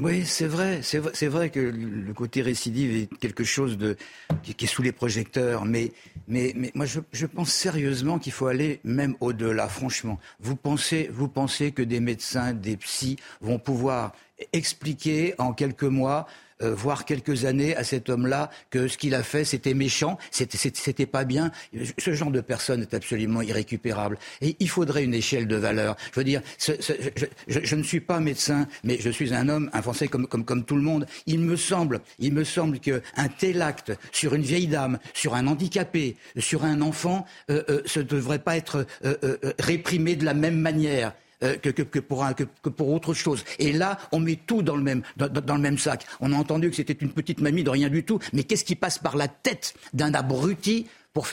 Oui, 0.00 0.24
c'est 0.24 0.46
vrai. 0.46 0.80
C'est 0.82 1.26
vrai, 1.26 1.50
que 1.50 1.60
le 1.60 2.12
côté 2.14 2.42
récidive 2.42 2.96
est 2.96 3.18
quelque 3.18 3.44
chose 3.44 3.76
de, 3.76 3.96
qui, 4.42 4.64
est 4.64 4.68
sous 4.68 4.82
les 4.82 4.92
projecteurs. 4.92 5.64
Mais, 5.64 5.92
mais, 6.26 6.52
mais 6.56 6.70
moi, 6.74 6.86
je, 6.86 7.00
je 7.12 7.26
pense 7.26 7.50
sérieusement 7.50 8.18
qu'il 8.18 8.32
faut 8.32 8.46
aller 8.46 8.80
même 8.84 9.16
au-delà, 9.20 9.68
franchement. 9.68 10.18
Vous 10.40 10.56
pensez, 10.56 11.10
vous 11.12 11.28
pensez 11.28 11.72
que 11.72 11.82
des 11.82 12.00
médecins, 12.00 12.52
des 12.52 12.76
psys 12.76 13.16
vont 13.40 13.58
pouvoir 13.58 14.12
expliquer 14.52 15.34
en 15.38 15.52
quelques 15.52 15.84
mois 15.84 16.26
euh, 16.62 16.74
voire 16.74 17.04
quelques 17.04 17.44
années 17.44 17.76
à 17.76 17.84
cet 17.84 18.08
homme-là 18.08 18.50
que 18.70 18.88
ce 18.88 18.98
qu'il 18.98 19.14
a 19.14 19.22
fait, 19.22 19.44
c'était 19.44 19.74
méchant, 19.74 20.18
c'était 20.30 21.06
pas 21.06 21.24
bien. 21.24 21.50
Ce 21.98 22.12
genre 22.14 22.30
de 22.30 22.40
personne 22.40 22.82
est 22.82 22.94
absolument 22.94 23.42
irrécupérable. 23.42 24.18
Et 24.40 24.56
il 24.60 24.68
faudrait 24.68 25.04
une 25.04 25.14
échelle 25.14 25.46
de 25.46 25.56
valeur. 25.56 25.96
Je 26.12 26.20
veux 26.20 26.24
dire, 26.24 26.42
je, 26.58 27.76
ne 27.76 27.82
suis 27.82 28.00
pas 28.00 28.20
médecin, 28.20 28.66
mais 28.84 28.98
je 28.98 29.10
suis 29.10 29.34
un 29.34 29.48
homme, 29.48 29.70
un 29.72 29.82
Français 29.82 30.08
comme, 30.08 30.26
comme, 30.26 30.64
tout 30.64 30.76
le 30.76 30.82
monde. 30.82 31.06
Il 31.26 31.40
me 31.40 31.56
semble, 31.56 32.00
il 32.18 32.32
me 32.32 32.44
semble 32.44 32.78
qu'un 32.80 33.28
tel 33.38 33.62
acte 33.62 33.92
sur 34.12 34.34
une 34.34 34.42
vieille 34.42 34.66
dame, 34.66 34.98
sur 35.14 35.34
un 35.34 35.46
handicapé, 35.46 36.16
sur 36.38 36.64
un 36.64 36.80
enfant, 36.80 37.26
euh, 37.50 37.62
euh, 37.68 37.82
ne 37.98 38.02
devrait 38.02 38.38
pas 38.38 38.56
être 38.56 38.86
euh, 39.04 39.36
réprimé 39.58 40.16
de 40.16 40.24
la 40.24 40.34
même 40.34 40.58
manière. 40.58 41.12
Euh, 41.44 41.56
que, 41.56 41.98
pour 42.00 42.88
autre 42.88 43.14
chose. 43.14 43.44
Et 43.60 43.72
là, 43.72 43.96
on 44.10 44.18
met 44.18 44.40
tout 44.44 44.62
dans 44.62 44.74
le 44.74 44.82
même, 44.82 45.02
dans 45.16 45.54
le 45.54 45.60
même 45.60 45.78
sac. 45.78 46.04
On 46.18 46.32
a 46.32 46.36
entendu 46.36 46.68
que 46.68 46.74
c'était 46.74 46.94
une 46.94 47.12
petite 47.12 47.40
mamie 47.40 47.62
de 47.62 47.70
rien 47.70 47.88
du 47.88 48.02
tout, 48.02 48.18
mais 48.32 48.42
qu'est-ce 48.42 48.64
qui 48.64 48.74
passe 48.74 48.98
par 48.98 49.16
la 49.16 49.28
tête 49.28 49.74
d'un 49.92 50.14
abruti 50.14 50.86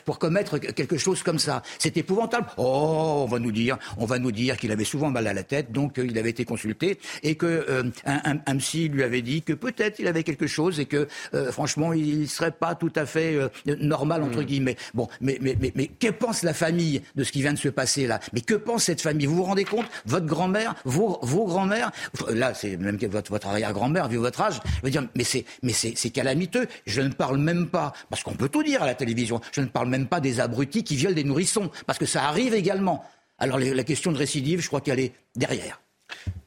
pour, 0.03 0.19
commettre 0.19 0.57
quelque 0.57 0.97
chose 0.97 1.23
comme 1.23 1.39
ça. 1.39 1.61
C'est 1.79 1.97
épouvantable. 1.97 2.47
Oh, 2.57 3.23
on 3.25 3.31
va 3.31 3.39
nous 3.39 3.51
dire, 3.51 3.77
on 3.97 4.05
va 4.05 4.19
nous 4.19 4.31
dire 4.31 4.57
qu'il 4.57 4.71
avait 4.71 4.85
souvent 4.85 5.09
mal 5.09 5.27
à 5.27 5.33
la 5.33 5.43
tête, 5.43 5.71
donc 5.71 5.99
euh, 5.99 6.05
il 6.05 6.17
avait 6.17 6.29
été 6.29 6.45
consulté 6.45 6.99
et 7.23 7.35
que 7.35 7.45
euh, 7.45 7.83
un, 8.05 8.39
un, 8.45 8.57
psy 8.57 8.87
lui 8.87 9.03
avait 9.03 9.21
dit 9.21 9.41
que 9.41 9.53
peut-être 9.53 9.99
il 9.99 10.07
avait 10.07 10.23
quelque 10.23 10.47
chose 10.47 10.79
et 10.79 10.85
que 10.85 11.07
euh, 11.33 11.51
franchement 11.51 11.93
il 11.93 12.27
serait 12.27 12.51
pas 12.51 12.75
tout 12.75 12.91
à 12.95 13.05
fait 13.05 13.37
normal 13.65 14.23
entre 14.23 14.41
hmm. 14.41 14.45
guillemets. 14.45 14.77
Bon, 14.93 15.07
mais 15.21 15.37
mais 15.41 15.55
mais 15.59 15.71
mais 15.75 15.87
que 15.87 16.09
pense 16.09 16.43
la 16.43 16.53
famille 16.53 17.01
de 17.15 17.23
ce 17.23 17.31
qui 17.31 17.41
vient 17.41 17.53
de 17.53 17.59
se 17.59 17.69
passer 17.69 18.07
là? 18.07 18.19
Mais 18.33 18.41
que 18.41 18.55
pense 18.55 18.83
cette 18.83 19.01
famille? 19.01 19.25
Vous 19.25 19.35
vous 19.35 19.43
rendez 19.43 19.65
compte? 19.65 19.85
Votre 20.05 20.25
grand-mère, 20.25 20.75
vos 20.85 21.19
vos 21.21 21.45
grands-mères, 21.45 21.91
là 22.29 22.53
c'est 22.53 22.77
même 22.77 22.97
votre 22.97 23.31
votre 23.31 23.47
arrière-grand-mère 23.47 24.07
vu 24.07 24.17
votre 24.17 24.41
âge. 24.41 24.59
Je 24.79 24.81
veux 24.83 24.91
dire, 24.91 25.07
mais 25.15 25.23
c'est 25.23 25.45
mais 25.63 25.73
c'est 25.73 26.09
calamiteux. 26.09 26.67
Je 26.85 27.01
ne 27.01 27.09
parle 27.09 27.37
même 27.37 27.67
pas 27.67 27.93
parce 28.09 28.23
qu'on 28.23 28.35
peut 28.35 28.49
tout 28.49 28.63
dire 28.63 28.83
à 28.83 28.85
la 28.85 28.95
télévision. 28.95 29.41
Je 29.51 29.61
ne 29.61 29.67
parle 29.75 29.89
même 29.89 30.07
pas 30.07 30.21
des 30.21 30.39
abrutis 30.39 30.85
qui 30.85 30.95
violent 30.95 31.15
des 31.15 31.25
nourrissons, 31.25 31.69
parce 31.85 31.99
que 31.99 32.05
ça 32.05 32.23
arrive 32.23 32.53
également. 32.53 33.03
Alors 33.37 33.59
la 33.59 33.83
question 33.83 34.13
de 34.13 34.17
récidive, 34.17 34.61
je 34.61 34.67
crois 34.67 34.79
qu'elle 34.79 35.01
est 35.01 35.11
derrière. 35.35 35.81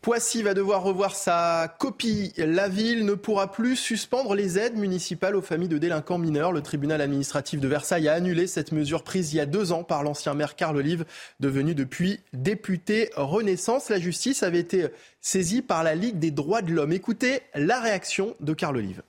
Poissy 0.01 0.43
va 0.43 0.55
devoir 0.55 0.83
revoir 0.83 1.15
sa 1.15 1.77
copie. 1.79 2.33
La 2.39 2.69
ville 2.69 3.05
ne 3.05 3.13
pourra 3.13 3.53
plus 3.53 3.77
suspendre 3.77 4.35
les 4.35 4.59
aides 4.59 4.79
municipales 4.79 5.37
aux 5.37 5.43
familles 5.43 5.69
de 5.69 5.77
délinquants 5.77 6.17
mineurs. 6.17 6.53
Le 6.53 6.63
tribunal 6.63 7.03
administratif 7.03 7.61
de 7.61 7.69
Versailles 7.69 8.09
a 8.09 8.15
annulé 8.15 8.47
cette 8.47 8.73
mesure 8.73 9.03
prise 9.03 9.35
il 9.35 9.37
y 9.37 9.41
a 9.41 9.47
deux 9.47 9.73
ans 9.73 9.85
par 9.85 10.03
l'ancien 10.03 10.33
maire 10.33 10.57
Carl 10.57 10.75
Olive, 10.79 11.05
devenu 11.39 11.75
depuis 11.75 12.21
député 12.33 13.11
Renaissance. 13.15 13.91
La 13.91 14.01
justice 14.01 14.43
avait 14.43 14.61
été 14.61 14.87
saisie 15.21 15.61
par 15.61 15.85
la 15.85 15.95
Ligue 15.95 16.19
des 16.19 16.31
droits 16.31 16.63
de 16.63 16.73
l'homme. 16.73 16.93
Écoutez 16.93 17.43
la 17.55 17.79
réaction 17.79 18.35
de 18.41 18.55
Carl 18.55 18.79
Olive 18.79 19.03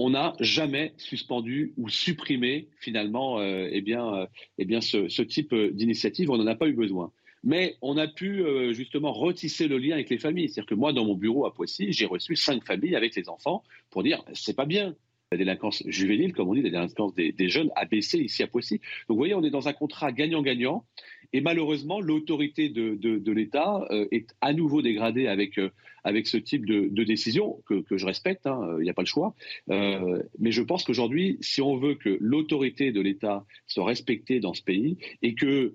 on 0.00 0.10
n'a 0.10 0.32
jamais 0.40 0.94
suspendu 0.96 1.74
ou 1.76 1.88
supprimé 1.90 2.68
finalement 2.78 3.38
euh, 3.38 3.68
eh 3.70 3.82
bien, 3.82 4.14
euh, 4.14 4.26
eh 4.56 4.64
bien 4.64 4.80
ce, 4.80 5.22
type 5.22 5.54
d'initiative. 5.54 6.30
On 6.30 6.38
n'en 6.38 6.46
a 6.46 6.54
pas 6.54 6.68
eu 6.68 6.72
besoin. 6.72 7.12
Mais 7.44 7.76
on 7.82 7.96
a 7.96 8.06
pu 8.06 8.42
euh, 8.42 8.72
justement 8.72 9.12
retisser 9.12 9.68
le 9.68 9.78
lien 9.78 9.94
avec 9.94 10.10
les 10.10 10.18
familles. 10.18 10.48
C'est-à-dire 10.48 10.68
que 10.68 10.74
moi, 10.74 10.92
dans 10.92 11.04
mon 11.04 11.14
bureau 11.14 11.46
à 11.46 11.54
Poissy, 11.54 11.92
j'ai 11.92 12.06
reçu 12.06 12.34
cinq 12.36 12.64
familles 12.64 12.96
avec 12.96 13.14
les 13.14 13.28
enfants 13.28 13.62
pour 13.90 14.02
dire 14.02 14.24
c'est 14.32 14.56
pas 14.56 14.66
bien. 14.66 14.94
La 15.32 15.38
délinquance 15.38 15.84
juvénile, 15.86 16.32
comme 16.32 16.48
on 16.48 16.54
dit, 16.54 16.62
la 16.62 16.70
délinquance 16.70 17.14
des, 17.14 17.48
jeunes 17.48 17.70
a 17.76 17.84
baissé 17.84 18.18
ici 18.18 18.42
à 18.42 18.48
Poissy. 18.48 18.78
Donc 18.78 19.10
vous 19.10 19.16
voyez, 19.16 19.34
on 19.34 19.44
est 19.44 19.50
dans 19.50 19.68
un 19.68 19.72
contrat 19.72 20.10
gagnant-gagnant. 20.10 20.84
Et 21.32 21.40
malheureusement, 21.40 22.00
l'autorité 22.00 22.68
de, 22.68 22.96
de, 22.96 23.32
l'État 23.32 23.86
euh, 23.92 24.08
est 24.10 24.34
à 24.40 24.52
nouveau 24.52 24.82
dégradée 24.82 25.28
avec, 25.28 25.56
euh, 25.60 25.70
avec 26.02 26.26
ce 26.26 26.36
type 26.36 26.66
de, 26.66 27.04
décision, 27.04 27.62
que, 27.66 27.80
que, 27.80 27.96
je 27.96 28.06
respecte, 28.06 28.42
il 28.46 28.48
hein, 28.48 28.78
n'y 28.80 28.90
a 28.90 28.92
pas 28.92 29.02
le 29.02 29.06
choix. 29.06 29.36
Euh, 29.70 30.20
mais 30.40 30.50
je 30.50 30.62
pense 30.62 30.82
qu'aujourd'hui, 30.82 31.38
si 31.40 31.62
on 31.62 31.76
veut 31.76 31.94
que 31.94 32.18
l'autorité 32.20 32.90
de 32.90 33.00
l'État 33.00 33.44
soit 33.68 33.86
respectée 33.86 34.40
dans 34.40 34.52
ce 34.52 34.64
pays 34.64 34.98
et 35.22 35.36
que 35.36 35.74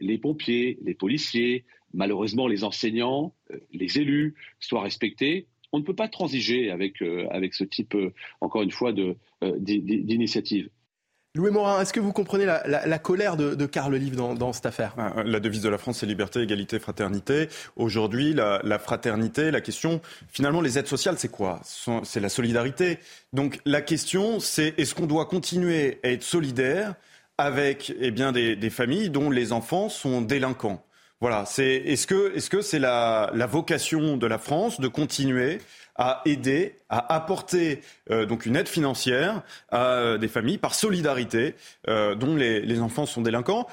les 0.00 0.16
pompiers, 0.16 0.78
les 0.82 0.94
policiers, 0.94 1.66
malheureusement 1.92 2.48
les 2.48 2.64
enseignants, 2.64 3.34
les 3.70 3.98
élus 3.98 4.34
soient 4.60 4.82
respectés, 4.82 5.46
on 5.74 5.78
ne 5.78 5.84
peut 5.84 5.94
pas 5.94 6.08
transiger 6.08 6.70
avec, 6.70 7.02
avec 7.30 7.54
ce 7.54 7.64
type, 7.64 7.96
encore 8.40 8.62
une 8.62 8.70
fois, 8.70 8.92
d'initiative. 9.42 10.70
Louis 11.36 11.50
Morin, 11.50 11.80
est-ce 11.80 11.92
que 11.92 11.98
vous 11.98 12.12
comprenez 12.12 12.46
la, 12.46 12.98
colère 13.00 13.36
de, 13.36 13.56
de 13.56 13.66
Carl 13.66 13.92
Olive 13.92 14.14
dans, 14.14 14.52
cette 14.52 14.66
affaire? 14.66 14.94
Ah, 14.96 15.24
La 15.24 15.40
devise 15.40 15.62
de 15.62 15.68
la 15.68 15.78
France, 15.78 15.98
c'est 15.98 16.06
liberté, 16.06 16.40
égalité, 16.40 16.78
fraternité. 16.78 17.48
Aujourd'hui, 17.74 18.34
la, 18.34 18.78
fraternité, 18.78 19.50
la 19.50 19.60
question, 19.60 20.00
finalement, 20.28 20.60
les 20.60 20.78
aides 20.78 20.86
sociales, 20.86 21.16
c'est 21.18 21.32
quoi? 21.32 21.60
C'est 22.04 22.20
la 22.20 22.28
solidarité. 22.28 23.00
Donc 23.32 23.58
la 23.64 23.82
question, 23.82 24.38
c'est 24.38 24.78
est-ce 24.78 24.94
qu'on 24.94 25.06
doit 25.06 25.26
continuer 25.26 25.98
à 26.04 26.10
être 26.10 26.22
solidaire 26.22 26.94
avec 27.36 27.92
eh 27.98 28.12
bien, 28.12 28.30
des, 28.30 28.70
familles 28.70 29.10
dont 29.10 29.28
les 29.28 29.50
enfants 29.50 29.88
sont 29.88 30.20
délinquants? 30.20 30.84
Voilà, 31.24 31.46
c'est 31.46 31.76
est-ce 31.76 32.06
que 32.06 32.36
est-ce 32.36 32.50
que 32.50 32.60
c'est 32.60 32.78
la, 32.78 33.30
la 33.32 33.46
vocation 33.46 34.18
de 34.18 34.26
la 34.26 34.36
France 34.36 34.78
de 34.78 34.88
continuer 34.88 35.58
à 35.96 36.20
aider, 36.26 36.76
à 36.90 37.14
apporter 37.14 37.80
euh, 38.10 38.26
donc 38.26 38.44
une 38.44 38.56
aide 38.56 38.68
financière 38.68 39.40
à 39.70 39.92
euh, 39.92 40.18
des 40.18 40.28
familles 40.28 40.58
par 40.58 40.74
solidarité 40.74 41.54
euh, 41.88 42.14
dont 42.14 42.36
les, 42.36 42.78
enfants 42.82 43.06
sont 43.06 43.22
délinquants? 43.22 43.66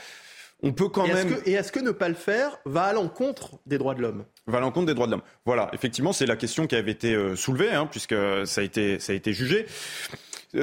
On 0.64 0.72
peut 0.72 0.88
quand 0.88 1.04
et 1.04 1.14
même. 1.14 1.42
et 1.46 1.52
est-ce 1.52 1.74
que 1.74 1.82
ne 1.82 1.92
pas 1.92 2.08
le 2.08 2.16
faire 2.16 2.58
va 2.64 2.84
à 2.84 2.94
l'encontre 2.94 3.60
des 3.66 3.78
droits 3.78 3.96
de 3.96 4.02
l'homme? 4.02 4.24
Va 4.48 4.60
à 4.60 4.62
l'encontre 4.62 4.86
des 4.86 4.94
droits 4.94 5.08
de 5.08 5.12
l'homme. 5.12 5.24
Voilà, 5.46 5.70
effectivement, 5.74 6.14
c'est 6.14 6.26
la 6.26 6.38
question 6.38 6.68
qui 6.68 6.78
avait 6.78 6.92
été 6.92 7.36
soulevée, 7.36 7.72
hein, 7.72 7.86
puisque 7.86 8.16
ça 8.46 8.62
a 8.62 8.64
été, 8.64 8.98
ça 9.00 9.12
a 9.12 9.16
été 9.18 9.34
jugé. 9.34 9.66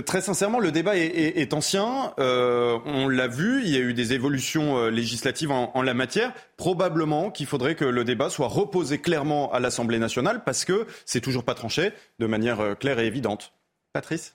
Très 0.04 0.20
sincèrement, 0.20 0.58
le 0.58 0.70
débat 0.70 0.98
est, 0.98 1.54
ancien. 1.54 2.12
Euh, 2.18 2.78
on 2.84 3.08
l'a 3.08 3.26
vu, 3.26 3.62
il 3.64 3.70
y 3.70 3.76
a 3.76 3.80
eu 3.80 3.94
des 3.94 4.12
évolutions 4.12 4.76
euh, 4.76 4.90
législatives 4.90 5.50
en, 5.50 5.82
la 5.82 5.94
matière. 5.94 6.34
Probablement 6.58 7.30
qu'il 7.30 7.46
faudrait 7.46 7.74
que 7.74 7.86
le 7.86 8.04
débat 8.04 8.28
soit 8.28 8.48
reposé 8.48 8.98
clairement 8.98 9.50
à 9.50 9.60
l'Assemblée 9.60 9.98
nationale 9.98 10.42
parce 10.44 10.66
que 10.66 10.86
c'est 11.06 11.22
toujours 11.22 11.42
pas 11.42 11.54
tranché 11.54 11.92
de 12.18 12.26
manière 12.26 12.60
euh, 12.60 12.74
claire 12.74 12.98
et 12.98 13.06
évidente. 13.06 13.54
Patrice? 13.94 14.34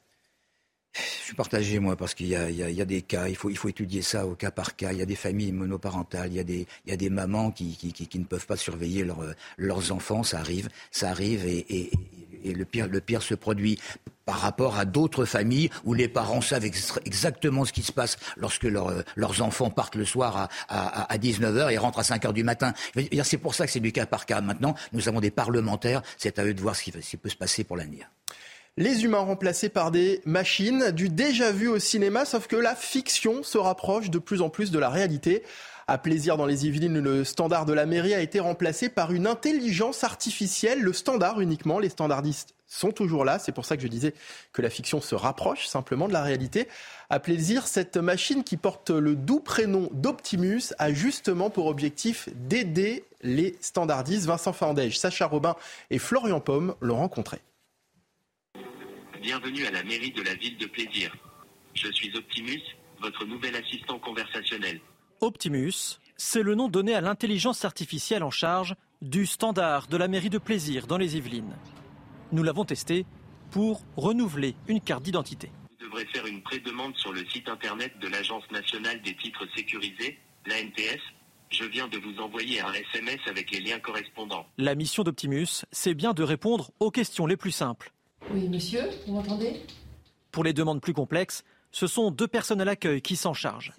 Je 0.96 1.26
suis 1.26 1.36
partagé, 1.36 1.78
moi, 1.78 1.96
parce 1.96 2.16
qu'il 2.16 2.28
y, 2.28 2.36
a, 2.36 2.86
des 2.86 3.02
cas, 3.04 3.28
il 3.28 3.36
faut, 3.36 3.50
étudier 3.70 4.02
ça 4.02 4.26
au 4.28 4.36
cas 4.36 4.52
par 4.52 4.76
cas. 4.76 4.92
Il 4.92 5.00
y 5.00 5.02
a 5.02 5.08
des 5.08 5.16
familles 5.16 5.52
monoparentales, 5.52 6.32
il 6.32 6.36
y 6.36 6.92
a 6.92 6.98
des, 6.98 7.10
mamans 7.10 7.52
qui, 7.52 7.78
ne 8.16 8.24
peuvent 8.26 8.46
pas 8.46 8.58
surveiller 8.58 9.06
leurs 9.58 9.92
enfants, 9.92 10.22
ça 10.22 10.38
arrive, 10.38 10.70
ça 10.92 11.10
arrive, 11.10 11.48
et, 11.48 11.90
le 12.46 13.00
pire 13.00 13.24
se 13.24 13.34
produit 13.34 13.80
par 14.26 14.40
rapport 14.40 14.78
à 14.78 14.86
d'autres 14.86 15.26
familles 15.26 15.70
où 15.84 15.94
les 15.94 16.08
parents 16.08 16.42
savent 16.42 16.66
exactement 16.66 17.66
ce 17.66 17.74
qui 17.74 17.84
se 17.84 17.92
passe 17.92 18.18
lorsque 18.38 18.66
euh, 18.66 19.04
leurs 19.16 19.42
enfants 19.42 19.70
partent 19.70 19.96
le 19.96 20.06
soir 20.06 20.50
à, 20.70 21.12
à, 21.12 21.18
19h 21.18 21.72
et 21.72 21.78
rentrent 21.78 22.00
à 22.00 22.04
5h 22.04 22.34
du 22.34 22.44
matin. 22.44 22.74
C'est 23.24 23.38
pour 23.38 23.56
ça 23.56 23.66
que 23.66 23.72
c'est 23.72 23.80
du 23.80 23.92
cas 23.92 24.06
par 24.06 24.26
cas. 24.26 24.42
Maintenant, 24.42 24.76
nous 24.92 25.08
avons 25.08 25.20
des 25.20 25.32
parlementaires, 25.32 26.02
c'est 26.18 26.40
à 26.40 26.46
eux 26.46 26.54
de 26.54 26.62
voir 26.62 26.76
ce 26.76 26.84
qui, 26.84 27.18
peut 27.18 27.30
se 27.30 27.36
passer 27.36 27.64
pour 27.64 27.78
l'avenir. 27.78 28.10
Les 28.76 29.04
humains 29.04 29.20
remplacés 29.20 29.70
par 29.70 29.92
des 29.92 30.22
machines, 30.26 30.92
du 30.92 31.10
déjà 31.10 31.52
vu 31.52 31.68
au 31.68 31.78
cinéma, 31.78 32.26
sauf 32.26 32.48
que 32.48 32.56
la 32.56 32.76
fiction 32.76 33.44
se 33.44 33.58
rapproche 33.58 34.10
de 34.10 34.18
plus 34.18 34.42
en 34.42 34.50
plus 34.50 34.72
de 34.72 34.80
la 34.80 34.90
réalité. 34.90 35.44
À 35.86 35.98
plaisir 35.98 36.38
dans 36.38 36.46
les 36.46 36.66
Yvelines, 36.66 37.00
le 37.00 37.24
standard 37.24 37.66
de 37.66 37.74
la 37.74 37.86
mairie 37.86 38.14
a 38.14 38.22
été 38.22 38.40
remplacé 38.40 38.90
par 38.90 39.12
une 39.12 39.28
intelligence 39.28 40.04
artificielle, 40.04 40.82
le 40.82 40.94
standard 40.94 41.40
uniquement. 41.40 41.78
Les 41.78 41.90
standardistes 41.90 42.56
sont 42.74 42.92
toujours 42.92 43.26
là. 43.26 43.40
C'est 43.40 43.52
pour 43.52 43.66
ça 43.66 43.78
que 43.78 43.84
je 43.84 43.88
disais 43.88 44.14
que 44.52 44.62
la 44.62 44.70
fiction 44.70 45.02
se 45.02 45.16
rapproche 45.16 45.68
simplement 45.68 46.08
de 46.08 46.14
la 46.14 46.24
réalité. 46.24 46.68
À 47.10 47.20
plaisir, 47.20 47.68
cette 47.68 47.98
machine 47.98 48.44
qui 48.44 48.58
porte 48.58 48.90
le 48.90 49.16
doux 49.16 49.40
prénom 49.40 49.90
d'Optimus 49.94 50.74
a 50.80 50.92
justement 50.92 51.50
pour 51.50 51.68
objectif 51.68 52.30
d'aider 52.34 53.06
les 53.22 53.56
standardistes. 53.62 54.26
Vincent 54.26 54.54
Fandège, 54.54 54.98
Sacha 54.98 55.28
Robin 55.28 55.56
et 55.90 56.00
Florian 56.00 56.40
Pomme 56.40 56.76
l'ont 56.82 56.98
rencontré. 56.98 57.40
Bienvenue 59.22 59.66
à 59.66 59.72
la 59.72 59.84
mairie 59.84 60.12
de 60.12 60.22
la 60.22 60.34
ville 60.36 60.58
de 60.58 60.66
Plaisir. 60.66 61.16
Je 61.76 61.90
suis 61.92 62.16
Optimus, 62.18 62.62
votre 63.02 63.26
nouvel 63.26 63.56
assistant 63.56 63.98
conversationnel. 64.00 64.82
Optimus, 65.22 66.00
c'est 66.18 66.44
le 66.44 66.56
nom 66.56 66.68
donné 66.68 66.94
à 66.94 67.02
l'intelligence 67.02 67.64
artificielle 67.64 68.24
en 68.24 68.32
charge 68.32 68.76
du 69.02 69.26
standard 69.26 69.88
de 69.88 69.98
la 69.98 70.08
mairie 70.08 70.30
de 70.30 70.38
Plaisir 70.38 70.88
dans 70.88 70.98
les 70.98 71.16
Yvelines. 71.16 71.56
Nous 72.34 72.42
l'avons 72.42 72.66
testé 72.66 73.06
pour 73.52 73.84
renouveler 73.96 74.56
une 74.68 74.82
carte 74.82 75.04
d'identité. 75.04 75.52
Vous 75.70 75.86
devrez 75.86 76.06
faire 76.08 76.26
une 76.26 76.42
pré-demande 76.42 76.98
sur 76.98 77.14
le 77.14 77.24
site 77.28 77.48
internet 77.48 77.94
de 78.00 78.08
l'Agence 78.08 78.44
nationale 78.52 79.00
des 79.04 79.16
titres 79.16 79.46
sécurisés, 79.56 80.18
l'ANTS, 80.48 81.00
Je 81.52 81.66
viens 81.66 81.88
de 81.88 82.00
vous 82.00 82.20
envoyer 82.20 82.60
un 82.62 82.74
SMS 82.74 83.20
avec 83.28 83.52
les 83.52 83.60
liens 83.60 83.78
correspondants. 83.78 84.48
La 84.58 84.74
mission 84.74 85.04
d'Optimus, 85.04 85.64
c'est 85.72 85.94
bien 85.94 86.14
de 86.14 86.24
répondre 86.24 86.72
aux 86.80 86.90
questions 86.90 87.28
les 87.28 87.38
plus 87.38 87.52
simples. 87.52 87.94
Oui, 88.32 88.50
monsieur, 88.50 88.82
vous 89.06 89.14
m'entendez? 89.14 89.62
Pour 90.32 90.44
les 90.44 90.54
demandes 90.54 90.82
plus 90.82 90.94
complexes, 90.94 91.44
ce 91.70 91.86
sont 91.86 92.10
deux 92.10 92.28
personnes 92.28 92.62
à 92.62 92.66
l'accueil 92.66 93.04
qui 93.04 93.16
s'en 93.16 93.36
chargent. 93.36 93.74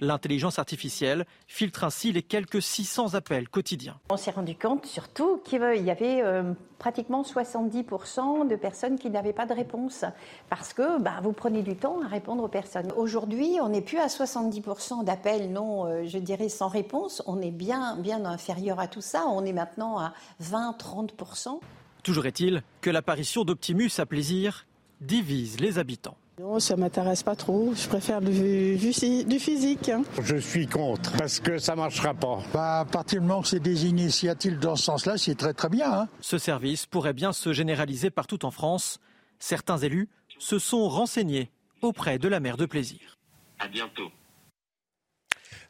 L'intelligence 0.00 0.58
artificielle 0.58 1.26
filtre 1.46 1.84
ainsi 1.84 2.10
les 2.12 2.22
quelques 2.22 2.62
600 2.62 3.14
appels 3.14 3.48
quotidiens. 3.48 3.98
On 4.10 4.16
s'est 4.16 4.30
rendu 4.30 4.54
compte 4.54 4.86
surtout 4.86 5.38
qu'il 5.44 5.60
y 5.60 5.90
avait 5.90 6.22
euh, 6.22 6.54
pratiquement 6.78 7.22
70% 7.22 8.48
de 8.48 8.56
personnes 8.56 8.98
qui 8.98 9.10
n'avaient 9.10 9.34
pas 9.34 9.44
de 9.44 9.52
réponse 9.52 10.04
parce 10.48 10.72
que 10.72 10.98
bah, 10.98 11.20
vous 11.22 11.32
prenez 11.32 11.62
du 11.62 11.76
temps 11.76 12.00
à 12.02 12.08
répondre 12.08 12.42
aux 12.42 12.48
personnes. 12.48 12.92
Aujourd'hui, 12.96 13.58
on 13.60 13.68
n'est 13.68 13.82
plus 13.82 13.98
à 13.98 14.06
70% 14.06 15.04
d'appels 15.04 15.52
non, 15.52 15.84
euh, 15.84 16.06
je 16.06 16.18
dirais, 16.18 16.48
sans 16.48 16.68
réponse. 16.68 17.22
On 17.26 17.42
est 17.42 17.50
bien, 17.50 17.96
bien 17.96 18.24
inférieur 18.24 18.80
à 18.80 18.88
tout 18.88 19.02
ça. 19.02 19.24
On 19.28 19.44
est 19.44 19.52
maintenant 19.52 19.98
à 19.98 20.14
20-30%. 20.42 21.60
Toujours 22.02 22.24
est-il 22.24 22.62
que 22.80 22.88
l'apparition 22.88 23.44
d'Optimus 23.44 23.90
à 23.98 24.06
plaisir 24.06 24.66
divise 25.00 25.60
les 25.60 25.78
habitants. 25.78 26.16
Non, 26.40 26.58
ça 26.58 26.74
m'intéresse 26.74 27.22
pas 27.22 27.36
trop. 27.36 27.74
Je 27.76 27.86
préfère 27.86 28.22
du, 28.22 28.78
du, 28.78 29.38
physique. 29.38 29.90
Hein. 29.90 30.02
Je 30.22 30.36
suis 30.36 30.66
contre 30.66 31.12
parce 31.18 31.38
que 31.38 31.58
ça 31.58 31.76
marchera 31.76 32.14
pas. 32.14 32.38
Bah, 32.54 32.80
à 32.80 32.84
partir 32.86 33.20
du 33.20 33.26
moment 33.26 33.42
que 33.42 33.48
c'est 33.48 33.60
des 33.60 33.84
initiatives 33.84 34.58
dans 34.58 34.74
ce 34.74 34.84
sens-là, 34.84 35.18
c'est 35.18 35.34
très 35.34 35.52
très 35.52 35.68
bien. 35.68 35.92
Hein. 35.92 36.08
Ce 36.22 36.38
service 36.38 36.86
pourrait 36.86 37.12
bien 37.12 37.34
se 37.34 37.52
généraliser 37.52 38.08
partout 38.08 38.46
en 38.46 38.50
France. 38.50 39.00
Certains 39.38 39.76
élus 39.76 40.08
se 40.38 40.58
sont 40.58 40.88
renseignés 40.88 41.50
auprès 41.82 42.18
de 42.18 42.26
la 42.26 42.40
maire 42.40 42.56
de 42.56 42.64
Plaisir. 42.64 43.18
À 43.58 43.68
bientôt. 43.68 44.10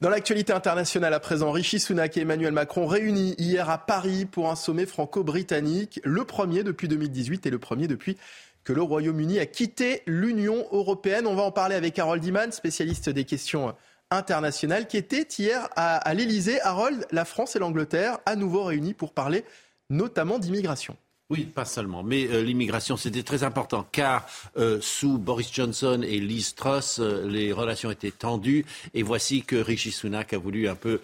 Dans 0.01 0.09
l'actualité 0.09 0.53
internationale 0.53 1.13
à 1.13 1.21
présent, 1.21 1.51
Rishi 1.51 1.81
Sunak 1.81 2.17
et 2.17 2.21
Emmanuel 2.21 2.53
Macron 2.53 2.87
réunis 2.87 3.35
hier 3.39 3.69
à 3.69 3.77
Paris 3.77 4.25
pour 4.25 4.49
un 4.49 4.57
sommet 4.57 4.87
franco-britannique, 4.87 6.01
le 6.05 6.25
premier 6.25 6.63
depuis 6.63 6.87
2018 6.89 7.45
et 7.45 7.51
le 7.51 7.59
premier 7.59 7.89
depuis 7.89 8.17
que 8.65 8.73
le 8.73 8.83
Royaume-Uni 8.83 9.39
a 9.39 9.47
quitté 9.47 10.03
l'Union 10.07 10.67
européenne. 10.73 11.27
On 11.27 11.35
va 11.35 11.43
en 11.43 11.53
parler 11.53 11.75
avec 11.75 11.99
Harold 11.99 12.25
Iman, 12.25 12.53
spécialiste 12.53 13.09
des 13.09 13.25
questions 13.25 13.75
internationales, 14.11 14.87
qui 14.87 14.97
était 14.97 15.27
hier 15.39 15.69
à, 15.77 16.13
l'Elysée. 16.15 16.61
Harold, 16.63 17.07
la 17.11 17.25
France 17.25 17.57
et 17.57 17.59
l'Angleterre 17.59 18.19
à 18.27 18.37
nouveau 18.37 18.65
réunis 18.65 18.95
pour 18.95 19.13
parler 19.13 19.45
notamment 19.89 20.39
d'immigration. 20.39 20.97
Oui, 21.31 21.45
pas 21.45 21.65
seulement. 21.65 22.03
Mais 22.03 22.27
euh, 22.27 22.43
l'immigration, 22.43 22.97
c'était 22.97 23.23
très 23.23 23.45
important, 23.45 23.87
car 23.93 24.27
euh, 24.57 24.81
sous 24.81 25.17
Boris 25.17 25.53
Johnson 25.53 26.03
et 26.05 26.19
Liz 26.19 26.57
Truss, 26.57 26.99
euh, 26.99 27.25
les 27.29 27.53
relations 27.53 27.89
étaient 27.93 28.11
tendues. 28.11 28.67
Et 28.95 29.05
voici 29.05 29.43
que 29.43 29.55
Rishi 29.55 29.93
Sunak 29.93 30.33
a 30.33 30.39
voulu 30.39 30.69
un 30.69 30.75
peu 30.75 31.01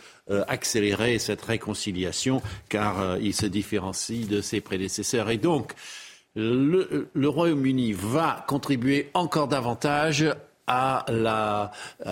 accélérer 0.49 1.21
cette 1.21 1.43
réconciliation, 1.43 2.43
car 2.69 3.17
il 3.19 3.33
se 3.33 3.47
différencie 3.47 4.27
de 4.27 4.41
ses 4.41 4.61
prédécesseurs. 4.61 5.31
Et 5.31 5.37
donc, 5.37 5.73
le, 6.37 7.29
Royaume-Uni 7.29 7.93
va 7.93 8.45
contribuer 8.47 9.11
encore 9.15 9.49
davantage 9.49 10.27
à 10.69 11.05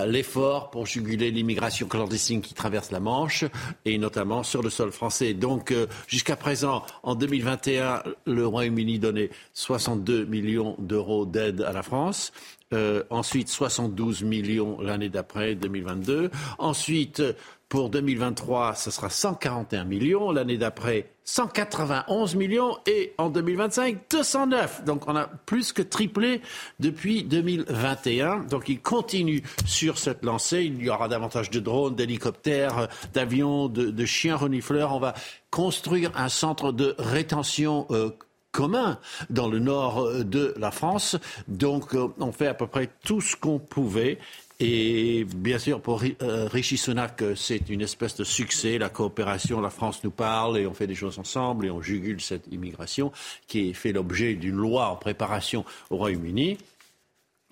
l'effort 0.07 0.71
pour 0.71 0.85
juguler 0.85 1.29
l'immigration 1.29 1.87
clandestine 1.87 2.41
qui 2.41 2.53
traverse 2.53 2.91
la 2.91 2.99
Manche 2.99 3.43
et 3.83 3.97
notamment 3.97 4.43
sur 4.43 4.63
le 4.63 4.69
sol 4.69 4.91
français. 4.91 5.33
Donc 5.33 5.71
euh, 5.71 5.87
jusqu'à 6.07 6.37
présent, 6.37 6.83
en 7.03 7.15
2021, 7.15 8.03
le 8.25 8.47
Royaume-Uni 8.47 8.99
donnait 8.99 9.29
62 9.53 10.25
millions 10.25 10.75
d'euros 10.79 11.25
d'aide 11.25 11.61
à 11.61 11.73
la 11.73 11.83
France. 11.83 12.31
Euh, 12.73 13.03
ensuite, 13.09 13.49
72 13.49 14.23
millions 14.23 14.79
l'année 14.81 15.09
d'après, 15.09 15.53
2022. 15.55 16.31
Ensuite, 16.57 17.21
pour 17.69 17.89
2023, 17.89 18.75
ce 18.75 18.91
sera 18.91 19.09
141 19.09 19.85
millions. 19.85 20.31
L'année 20.31 20.57
d'après, 20.57 21.09
191 21.23 22.35
millions. 22.35 22.77
Et 22.85 23.13
en 23.17 23.29
2025, 23.29 23.97
209. 24.09 24.85
Donc 24.85 25.07
on 25.07 25.15
a 25.15 25.27
plus 25.27 25.73
que 25.73 25.81
triplé 25.81 26.41
depuis 26.79 27.23
2021. 27.23 28.41
Donc 28.43 28.69
il 28.69 28.79
continue 28.81 29.41
sur 29.65 29.97
cette 29.97 30.23
lancée. 30.23 30.63
Il 30.63 30.83
y 30.83 30.89
aura 30.89 31.07
davantage 31.07 31.49
de 31.49 31.59
drones, 31.59 31.95
d'hélicoptères, 31.95 32.87
d'avions, 33.13 33.67
de, 33.67 34.05
chiens 34.05 34.35
renifleurs. 34.35 34.93
On 34.93 34.99
va 34.99 35.15
construire 35.49 36.11
un 36.15 36.29
centre 36.29 36.71
de 36.71 36.95
rétention 36.99 37.87
euh, 37.89 38.11
commun 38.51 38.99
dans 39.29 39.47
le 39.47 39.59
nord 39.59 40.23
de 40.23 40.53
la 40.57 40.71
France. 40.71 41.17
Donc 41.47 41.95
euh, 41.95 42.07
on 42.19 42.31
fait 42.31 42.47
à 42.47 42.53
peu 42.53 42.67
près 42.67 42.89
tout 43.03 43.21
ce 43.21 43.35
qu'on 43.35 43.59
pouvait. 43.59 44.19
Et 44.59 45.25
bien 45.25 45.59
sûr, 45.59 45.81
pour 45.81 46.01
euh, 46.21 46.47
Rishi 46.47 46.77
Sunak, 46.77 47.21
c'est 47.35 47.69
une 47.69 47.81
espèce 47.81 48.15
de 48.15 48.23
succès. 48.23 48.77
La 48.77 48.87
coopération, 48.87 49.59
la 49.59 49.69
France 49.69 50.03
nous 50.03 50.11
parle 50.11 50.57
et 50.57 50.65
on 50.65 50.73
fait 50.73 50.87
des 50.87 50.95
choses 50.95 51.19
ensemble 51.19 51.65
et 51.65 51.69
on 51.69 51.81
jugule 51.81 52.21
cette 52.21 52.47
immigration 52.51 53.11
qui 53.47 53.73
fait 53.73 53.91
l'objet 53.91 54.35
d'une 54.35 54.55
loi 54.55 54.87
en 54.89 54.95
préparation 54.95 55.65
au 55.89 55.97
Royaume-Uni, 55.97 56.57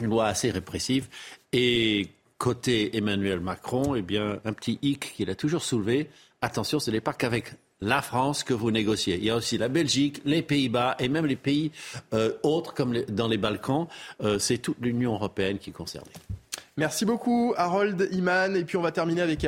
une 0.01 0.09
loi 0.09 0.27
assez 0.27 0.49
répressive. 0.49 1.09
Et 1.51 2.07
côté 2.37 2.95
Emmanuel 2.95 3.41
Macron, 3.41 3.95
eh 3.95 4.01
bien, 4.01 4.39
un 4.45 4.53
petit 4.53 4.79
hic 4.81 5.13
qu'il 5.15 5.29
a 5.29 5.35
toujours 5.35 5.63
soulevé. 5.63 6.09
Attention, 6.41 6.79
ce 6.79 6.89
n'est 6.89 7.01
pas 7.01 7.13
qu'avec 7.13 7.53
la 7.81 8.01
France 8.01 8.45
que 8.45 8.53
vous 8.53 8.71
négociez. 8.71 9.17
Il 9.17 9.25
y 9.25 9.29
a 9.29 9.35
aussi 9.35 9.57
la 9.57 9.67
Belgique, 9.67 10.21
les 10.23 10.41
Pays-Bas 10.41 10.95
et 10.99 11.09
même 11.09 11.25
les 11.25 11.35
pays 11.35 11.71
euh, 12.13 12.31
autres 12.43 12.73
comme 12.73 12.97
dans 13.09 13.27
les 13.27 13.37
Balkans. 13.37 13.87
Euh, 14.21 14.39
c'est 14.39 14.59
toute 14.59 14.77
l'Union 14.79 15.15
européenne 15.15 15.57
qui 15.59 15.71
est 15.71 15.73
concernée. 15.73 16.13
Merci 16.77 17.05
beaucoup 17.05 17.53
Harold 17.57 18.07
Iman. 18.12 18.55
Et 18.55 18.63
puis 18.63 18.77
on 18.77 18.81
va 18.81 18.91
terminer 18.91 19.21
avec 19.21 19.47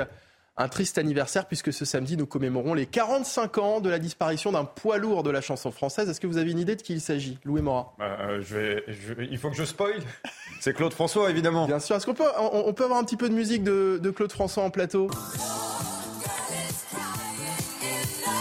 un 0.57 0.67
triste 0.69 0.97
anniversaire 0.97 1.45
puisque 1.47 1.73
ce 1.73 1.83
samedi 1.83 2.15
nous 2.15 2.25
commémorons 2.25 2.73
les 2.73 2.85
45 2.85 3.57
ans 3.57 3.79
de 3.81 3.89
la 3.89 3.99
disparition 3.99 4.51
d'un 4.51 4.63
poids 4.63 4.97
lourd 4.97 5.23
de 5.23 5.29
la 5.29 5.41
chanson 5.41 5.71
française. 5.71 6.09
Est-ce 6.09 6.21
que 6.21 6.27
vous 6.27 6.37
avez 6.37 6.51
une 6.51 6.59
idée 6.59 6.75
de 6.75 6.81
qui 6.81 6.93
il 6.93 7.01
s'agit 7.01 7.39
Louis 7.43 7.61
Morin? 7.61 7.87
Bah, 7.97 8.17
euh, 8.21 8.41
je 8.41 8.55
vais, 8.55 8.83
je 8.87 9.13
vais, 9.13 9.27
Il 9.29 9.37
faut 9.37 9.49
que 9.49 9.57
je 9.57 9.65
spoil. 9.65 10.01
C'est 10.61 10.73
Claude 10.73 10.93
François 10.93 11.29
évidemment. 11.29 11.65
Bien 11.65 11.79
sûr. 11.79 11.95
Est-ce 11.95 12.05
qu'on 12.05 12.13
peut, 12.13 12.23
on, 12.39 12.63
on, 12.67 12.73
peut 12.73 12.85
avoir 12.85 12.99
un 12.99 13.03
petit 13.03 13.17
peu 13.17 13.29
de 13.29 13.33
musique 13.33 13.63
de, 13.63 13.99
de 14.01 14.11
Claude 14.11 14.31
François 14.31 14.63
en 14.63 14.69
plateau? 14.69 15.09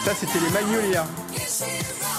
Ça 0.04 0.14
c'était 0.14 0.38
les 0.38 0.50
Magnolias. 0.50 1.06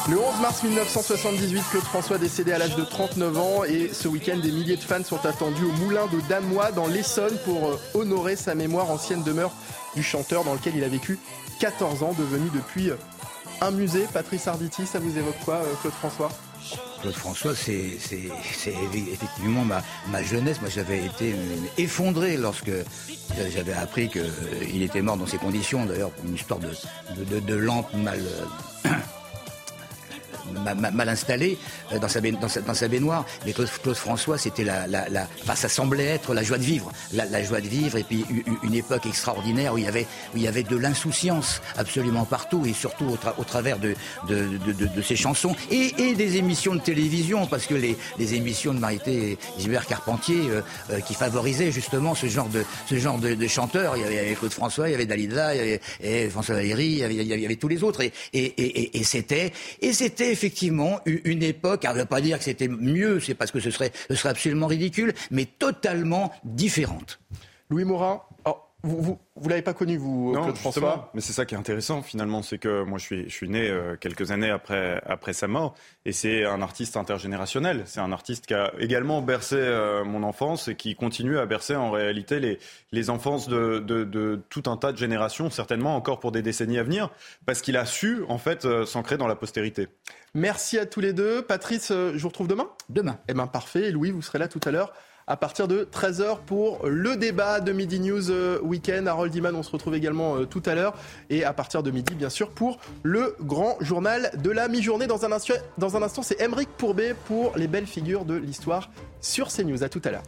Le 0.07 0.19
11 0.19 0.39
mars 0.39 0.61
1978, 0.61 1.63
Claude 1.71 1.83
François 1.83 2.19
décédé 2.19 2.51
à 2.51 2.59
l'âge 2.59 2.75
de 2.75 2.83
39 2.83 3.37
ans 3.39 3.63
et 3.63 3.89
ce 3.91 4.07
week-end, 4.07 4.37
des 4.37 4.51
milliers 4.51 4.75
de 4.75 4.83
fans 4.83 5.03
sont 5.03 5.25
attendus 5.25 5.63
au 5.63 5.71
moulin 5.83 6.05
de 6.05 6.19
Damois 6.29 6.71
dans 6.71 6.85
l'Essonne 6.85 7.35
pour 7.43 7.79
honorer 7.95 8.35
sa 8.35 8.53
mémoire, 8.53 8.91
ancienne 8.91 9.23
demeure 9.23 9.51
du 9.95 10.03
chanteur 10.03 10.43
dans 10.43 10.53
lequel 10.53 10.75
il 10.75 10.83
a 10.83 10.89
vécu 10.89 11.17
14 11.59 12.03
ans, 12.03 12.13
devenu 12.19 12.51
depuis 12.53 12.91
un 13.61 13.71
musée. 13.71 14.05
Patrice 14.13 14.47
Arditi, 14.47 14.85
ça 14.85 14.99
vous 14.99 15.17
évoque 15.17 15.39
quoi, 15.43 15.63
Claude 15.81 15.93
François? 15.95 16.29
Claude 17.01 17.15
François, 17.15 17.55
c'est 17.55 17.97
effectivement 19.11 19.65
ma, 19.65 20.23
jeunesse. 20.23 20.61
Moi, 20.61 20.69
j'avais 20.69 21.03
été 21.03 21.33
effondré 21.79 22.37
lorsque 22.37 22.71
j'avais 23.51 23.73
appris 23.73 24.09
qu'il 24.09 24.83
était 24.83 25.01
mort 25.01 25.17
dans 25.17 25.25
ces 25.25 25.39
conditions. 25.39 25.83
D'ailleurs, 25.85 26.11
pour 26.11 26.25
une 26.25 26.35
histoire 26.35 26.59
de, 26.59 27.39
de 27.39 27.55
lampe 27.55 27.91
mal 27.95 28.19
mal 30.51 31.09
installé 31.09 31.57
dans 31.99 32.07
sa, 32.07 32.21
dans 32.21 32.73
sa, 32.73 32.87
baignoire. 32.87 33.25
Mais 33.45 33.53
Claude, 33.53 33.95
François, 33.95 34.37
c'était 34.37 34.63
la, 34.63 34.87
ça 35.55 35.69
semblait 35.69 36.05
être 36.05 36.33
la 36.33 36.43
joie 36.43 36.57
de 36.57 36.63
vivre, 36.63 36.91
la, 37.13 37.43
joie 37.43 37.61
de 37.61 37.67
vivre, 37.67 37.97
et 37.97 38.03
puis 38.03 38.25
une 38.63 38.75
époque 38.75 39.05
extraordinaire 39.05 39.73
où 39.73 39.77
il 39.77 39.85
y 39.85 40.47
avait, 40.47 40.63
de 40.63 40.75
l'insouciance 40.75 41.61
absolument 41.77 42.25
partout, 42.25 42.65
et 42.65 42.73
surtout 42.73 43.05
au, 43.05 43.17
tra 43.17 43.35
au 43.37 43.43
travers 43.43 43.77
de, 43.79 43.95
ses 45.01 45.15
chansons 45.15 45.55
et, 45.71 46.13
des 46.15 46.37
émissions 46.37 46.75
de 46.75 46.81
télévision, 46.81 47.45
parce 47.47 47.65
que 47.65 47.75
les, 47.75 47.95
émissions 48.35 48.73
de 48.73 48.79
Marité 48.79 49.37
Gilbert 49.59 49.85
Carpentier 49.85 50.49
euh, 50.49 50.61
euh, 50.89 50.99
qui 50.99 51.13
favorisaient 51.13 51.71
justement 51.71 52.15
ce 52.15 52.27
genre 52.27 52.49
de, 52.49 53.47
chanteurs. 53.47 53.95
Il 53.97 54.01
y, 54.01 54.05
avait, 54.05 54.35
Claude 54.35 54.51
François, 54.51 54.89
il 54.89 54.91
y 54.91 54.95
avait 54.95 55.05
Dalida, 55.05 55.55
il 55.55 55.79
y 56.03 56.07
avait 56.07 56.29
François 56.29 56.55
Valéry, 56.55 57.01
il 57.09 57.23
y 57.23 57.45
avait, 57.45 57.55
tous 57.55 57.67
les 57.67 57.83
autres, 57.83 58.01
et 58.33 59.03
c'était 59.03 59.51
effectivement 60.35 60.99
une 61.05 61.43
époque, 61.43 61.83
je 61.85 61.89
ne 61.89 61.99
veux 61.99 62.05
pas 62.05 62.19
dire 62.19 62.37
que 62.37 62.43
c'était 62.43 62.67
mieux, 62.67 63.21
c'est 63.21 63.35
parce 63.35 63.51
que 63.51 63.61
ce 63.61 63.71
serait, 63.71 63.93
absolument 64.25 64.67
ridicule, 64.67 65.13
mais 65.31 65.45
totalement 65.45 66.33
différente. 66.43 67.21
Louis 67.69 67.85
oh, 67.89 68.19
vous, 68.85 69.01
vous, 69.01 69.19
vous 69.35 69.49
l'avez 69.49 69.61
pas 69.61 69.73
connu, 69.73 69.97
vous, 69.97 70.31
non, 70.33 70.43
Claude 70.43 70.57
François? 70.57 71.11
Mais 71.13 71.21
c'est 71.21 71.33
ça 71.33 71.45
qui 71.45 71.55
est 71.55 71.57
intéressant, 71.57 72.01
finalement, 72.01 72.41
c'est 72.41 72.57
que 72.57 72.83
moi, 72.83 72.97
je 72.99 73.03
suis, 73.03 73.23
je 73.29 73.33
suis 73.33 73.49
né 73.49 73.67
euh, 73.69 73.97
quelques 73.97 74.31
années 74.31 74.49
après, 74.49 75.01
après 75.05 75.33
sa 75.33 75.47
mort, 75.47 75.75
et 76.05 76.11
c'est 76.11 76.45
un 76.45 76.61
artiste 76.61 76.95
intergénérationnel. 76.95 77.83
C'est 77.85 77.99
un 77.99 78.11
artiste 78.11 78.45
qui 78.45 78.53
a 78.53 78.71
également 78.79 79.21
bercé 79.21 79.57
euh, 79.57 80.05
mon 80.05 80.23
enfance 80.23 80.67
et 80.67 80.75
qui 80.75 80.95
continue 80.95 81.37
à 81.37 81.45
bercer 81.45 81.75
en 81.75 81.91
réalité 81.91 82.39
les, 82.39 82.59
les 82.91 83.09
enfances 83.09 83.49
de, 83.49 83.79
de, 83.79 84.03
de, 84.03 84.39
tout 84.49 84.63
un 84.67 84.77
tas 84.77 84.91
de 84.91 84.97
générations, 84.97 85.49
certainement 85.49 85.95
encore 85.95 86.19
pour 86.19 86.31
des 86.31 86.41
décennies 86.41 86.77
à 86.77 86.83
venir, 86.83 87.09
parce 87.45 87.61
qu'il 87.61 87.77
a 87.77 87.85
su, 87.85 88.23
en 88.29 88.37
fait, 88.37 88.65
euh, 88.65 88.85
s'ancrer 88.85 89.17
dans 89.17 89.27
la 89.27 89.35
postérité. 89.35 89.87
Merci 90.33 90.77
à 90.77 90.85
tous 90.85 90.99
les 90.99 91.13
deux. 91.13 91.41
Patrice, 91.41 91.89
je 91.91 92.17
vous 92.17 92.27
retrouve 92.27 92.47
demain? 92.47 92.69
Demain. 92.89 93.17
Eh 93.27 93.33
bien, 93.33 93.47
parfait. 93.47 93.85
Et 93.85 93.91
Louis, 93.91 94.11
vous 94.11 94.21
serez 94.21 94.37
là 94.37 94.47
tout 94.47 94.59
à 94.65 94.71
l'heure 94.71 94.93
à 95.27 95.37
partir 95.37 95.67
de 95.67 95.87
13h 95.91 96.39
pour 96.45 96.85
le 96.87 97.15
débat 97.15 97.59
de 97.59 97.71
Midi 97.71 97.99
News 97.99 98.29
euh, 98.29 98.59
Weekend. 98.61 99.07
Harold 99.07 99.33
Iman, 99.33 99.55
on 99.55 99.63
se 99.63 99.71
retrouve 99.71 99.95
également 99.95 100.35
euh, 100.35 100.45
tout 100.45 100.61
à 100.65 100.75
l'heure. 100.75 100.93
Et 101.29 101.43
à 101.43 101.53
partir 101.53 101.81
de 101.83 101.91
midi, 101.91 102.13
bien 102.13 102.29
sûr, 102.29 102.49
pour 102.51 102.79
le 103.03 103.35
grand 103.41 103.77
journal 103.81 104.31
de 104.37 104.51
la 104.51 104.67
mi-journée. 104.67 105.07
Dans 105.07 105.25
un 105.25 106.01
instant, 106.01 106.21
c'est 106.21 106.39
Emeric 106.41 106.69
Pourbet 106.77 107.15
pour 107.25 107.53
les 107.55 107.67
belles 107.67 107.87
figures 107.87 108.25
de 108.25 108.35
l'histoire 108.35 108.91
sur 109.21 109.47
CNews. 109.47 109.83
À 109.83 109.89
tout 109.89 110.01
à 110.03 110.11
l'heure. 110.11 110.23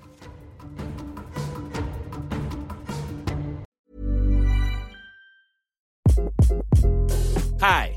Hi, 7.60 7.97